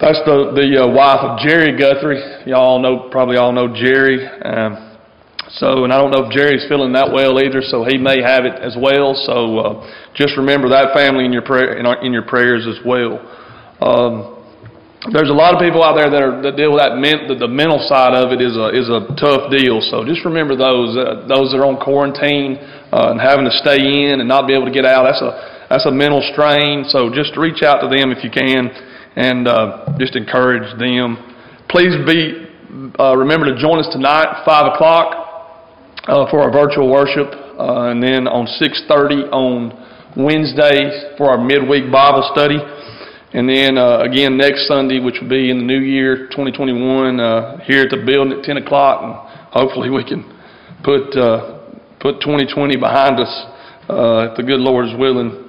that's 0.00 0.20
the 0.24 0.52
the 0.56 0.84
uh, 0.84 0.88
wife 0.88 1.20
of 1.20 1.38
Jerry 1.40 1.76
Guthrie. 1.76 2.22
Y'all 2.46 2.80
know 2.80 3.08
probably 3.10 3.36
all 3.36 3.52
know 3.52 3.68
Jerry. 3.74 4.24
Um, 4.24 4.84
So, 5.48 5.84
and 5.84 5.92
I 5.92 5.96
don't 5.96 6.12
know 6.12 6.28
if 6.28 6.30
Jerry's 6.30 6.68
feeling 6.68 6.92
that 6.92 7.08
well 7.10 7.40
either, 7.40 7.62
so 7.64 7.82
he 7.82 7.96
may 7.96 8.20
have 8.20 8.44
it 8.44 8.60
as 8.60 8.76
well. 8.76 9.16
So, 9.16 9.58
uh, 9.58 9.90
just 10.12 10.36
remember 10.36 10.68
that 10.68 10.92
family 10.92 11.24
in 11.24 11.32
your 11.32 11.40
prayer 11.40 11.78
in, 11.78 11.86
our, 11.86 12.04
in 12.04 12.12
your 12.12 12.24
prayers 12.28 12.68
as 12.68 12.76
well. 12.84 13.16
Um, 13.80 14.37
there's 15.06 15.30
a 15.30 15.36
lot 15.36 15.54
of 15.54 15.62
people 15.62 15.86
out 15.86 15.94
there 15.94 16.10
that 16.10 16.22
are 16.22 16.42
that 16.42 16.58
deal 16.58 16.74
with 16.74 16.82
that 16.82 16.98
men, 16.98 17.30
the, 17.30 17.38
the 17.38 17.46
mental 17.46 17.78
side 17.86 18.18
of 18.18 18.34
it 18.34 18.42
is 18.42 18.58
a 18.58 18.74
is 18.74 18.90
a 18.90 19.06
tough 19.14 19.46
deal. 19.46 19.78
So 19.78 20.02
just 20.02 20.26
remember 20.26 20.58
those 20.58 20.98
uh, 20.98 21.22
those 21.30 21.54
that 21.54 21.62
are 21.62 21.70
on 21.70 21.78
quarantine 21.78 22.58
uh, 22.90 23.14
and 23.14 23.22
having 23.22 23.46
to 23.46 23.54
stay 23.62 23.78
in 23.78 24.18
and 24.18 24.26
not 24.26 24.50
be 24.50 24.58
able 24.58 24.66
to 24.66 24.74
get 24.74 24.82
out. 24.82 25.06
That's 25.06 25.22
a 25.22 25.30
that's 25.70 25.86
a 25.86 25.94
mental 25.94 26.18
strain. 26.34 26.82
So 26.90 27.14
just 27.14 27.38
reach 27.38 27.62
out 27.62 27.78
to 27.78 27.86
them 27.86 28.10
if 28.10 28.26
you 28.26 28.30
can, 28.34 28.74
and 29.14 29.46
uh, 29.46 29.94
just 30.02 30.18
encourage 30.18 30.66
them. 30.82 31.14
Please 31.70 31.94
be 32.02 32.50
uh, 32.98 33.14
remember 33.14 33.54
to 33.54 33.54
join 33.54 33.78
us 33.78 33.86
tonight, 33.94 34.42
five 34.42 34.74
o'clock, 34.74 35.14
uh, 36.10 36.26
for 36.26 36.42
our 36.42 36.50
virtual 36.50 36.90
worship, 36.90 37.30
uh, 37.54 37.94
and 37.94 38.02
then 38.02 38.26
on 38.26 38.50
six 38.58 38.82
thirty 38.90 39.22
on 39.30 39.70
Wednesday 40.18 41.14
for 41.14 41.30
our 41.30 41.38
midweek 41.38 41.86
Bible 41.86 42.26
study. 42.34 42.58
And 43.34 43.48
then 43.48 43.76
uh, 43.76 44.00
again 44.00 44.38
next 44.38 44.66
Sunday, 44.68 45.00
which 45.00 45.16
will 45.20 45.28
be 45.28 45.50
in 45.50 45.58
the 45.58 45.64
new 45.64 45.80
year, 45.80 46.28
2021, 46.32 47.20
uh, 47.20 47.58
here 47.64 47.82
at 47.82 47.90
the 47.90 48.00
building 48.04 48.38
at 48.38 48.44
10 48.44 48.56
o'clock, 48.56 49.02
and 49.04 49.12
hopefully 49.52 49.90
we 49.90 50.02
can 50.02 50.24
put 50.82 51.12
uh, 51.12 51.68
put 52.00 52.20
2020 52.24 52.76
behind 52.76 53.20
us 53.20 53.28
uh, 53.90 54.32
if 54.32 54.36
the 54.36 54.42
good 54.42 54.60
Lord 54.60 54.88
is 54.88 54.96
willing. 54.96 55.44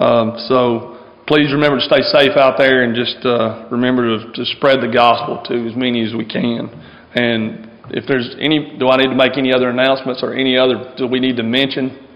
Um, 0.00 0.42
so 0.50 0.98
please 1.28 1.52
remember 1.52 1.78
to 1.78 1.86
stay 1.86 2.02
safe 2.10 2.34
out 2.34 2.58
there, 2.58 2.82
and 2.82 2.98
just 2.98 3.22
uh, 3.22 3.68
remember 3.70 4.18
to, 4.18 4.32
to 4.32 4.44
spread 4.56 4.82
the 4.82 4.90
gospel 4.90 5.38
to 5.46 5.54
as 5.70 5.76
many 5.76 6.02
as 6.02 6.14
we 6.14 6.26
can. 6.26 6.66
And 7.14 7.70
if 7.94 8.06
there's 8.06 8.34
any, 8.40 8.74
do 8.78 8.88
I 8.88 8.96
need 8.96 9.10
to 9.10 9.14
make 9.14 9.38
any 9.38 9.54
other 9.54 9.70
announcements 9.70 10.22
or 10.22 10.34
any 10.34 10.58
other 10.58 10.94
do 10.98 11.06
we 11.06 11.20
need 11.20 11.36
to 11.36 11.44
mention? 11.44 12.06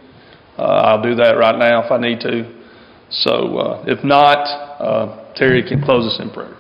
Uh, 0.59 0.91
I'll 0.91 1.03
do 1.03 1.15
that 1.17 1.39
right 1.39 1.59
now 1.59 1.85
if 1.85 1.91
I 1.91 1.99
need 1.99 2.19
to. 2.21 2.64
So 3.11 3.59
uh, 3.59 3.85
if 3.87 4.03
not, 4.05 4.45
uh, 4.81 5.33
Terry 5.35 5.63
can 5.67 5.83
close 5.83 6.13
us 6.13 6.21
in 6.21 6.31
prayer. 6.31 6.57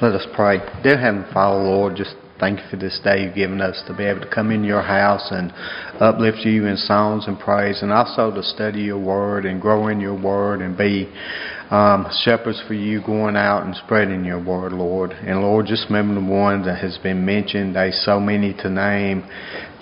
Let 0.00 0.12
us 0.12 0.26
pray. 0.32 0.58
Dear 0.84 0.96
Heavenly 0.96 1.26
Father, 1.32 1.60
Lord, 1.60 1.96
just 1.96 2.14
thank 2.38 2.60
you 2.60 2.64
for 2.70 2.76
this 2.76 3.00
day 3.02 3.24
you've 3.24 3.34
given 3.34 3.60
us 3.60 3.82
to 3.88 3.96
be 3.96 4.04
able 4.04 4.20
to 4.20 4.30
come 4.32 4.52
in 4.52 4.62
your 4.62 4.80
house 4.80 5.26
and 5.32 5.52
uplift 6.00 6.38
you 6.44 6.66
in 6.66 6.76
songs 6.76 7.24
and 7.26 7.36
praise, 7.36 7.82
and 7.82 7.90
also 7.90 8.32
to 8.32 8.40
study 8.44 8.82
your 8.82 8.98
word 9.00 9.44
and 9.44 9.60
grow 9.60 9.88
in 9.88 9.98
your 9.98 10.14
word 10.14 10.62
and 10.62 10.78
be 10.78 11.12
um, 11.70 12.06
shepherds 12.24 12.62
for 12.66 12.74
you 12.74 13.02
going 13.04 13.36
out 13.36 13.64
and 13.64 13.76
spreading 13.76 14.24
your 14.24 14.42
word, 14.42 14.72
Lord. 14.72 15.12
And 15.12 15.42
Lord, 15.42 15.66
just 15.66 15.86
remember 15.90 16.14
the 16.14 16.26
one 16.26 16.64
that 16.64 16.78
has 16.78 16.96
been 16.98 17.26
mentioned. 17.26 17.76
There's 17.76 18.02
so 18.04 18.18
many 18.18 18.54
to 18.54 18.70
name 18.70 19.28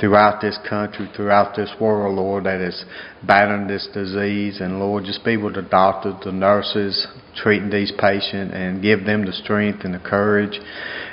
throughout 0.00 0.40
this 0.40 0.58
country, 0.68 1.08
throughout 1.14 1.54
this 1.54 1.70
world, 1.80 2.16
Lord, 2.16 2.44
that 2.44 2.60
is 2.60 2.84
battling 3.24 3.68
this 3.68 3.88
disease. 3.94 4.60
And 4.60 4.80
Lord, 4.80 5.04
just 5.04 5.24
be 5.24 5.36
with 5.36 5.54
the 5.54 5.62
doctors, 5.62 6.14
the 6.24 6.32
nurses 6.32 7.06
treating 7.36 7.70
these 7.70 7.92
patients 7.92 8.52
and 8.54 8.82
give 8.82 9.04
them 9.04 9.24
the 9.24 9.32
strength 9.32 9.84
and 9.84 9.94
the 9.94 10.00
courage. 10.00 10.58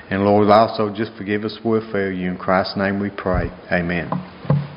And 0.10 0.26
Lord, 0.26 0.50
also 0.50 0.94
just 0.94 1.12
forgive 1.18 1.44
us 1.44 1.58
for 1.62 1.82
failure. 1.92 2.32
In 2.32 2.38
Christ's 2.38 2.78
name 2.78 3.00
we 3.00 3.12
pray. 3.12 3.50
Amen. 3.72 4.73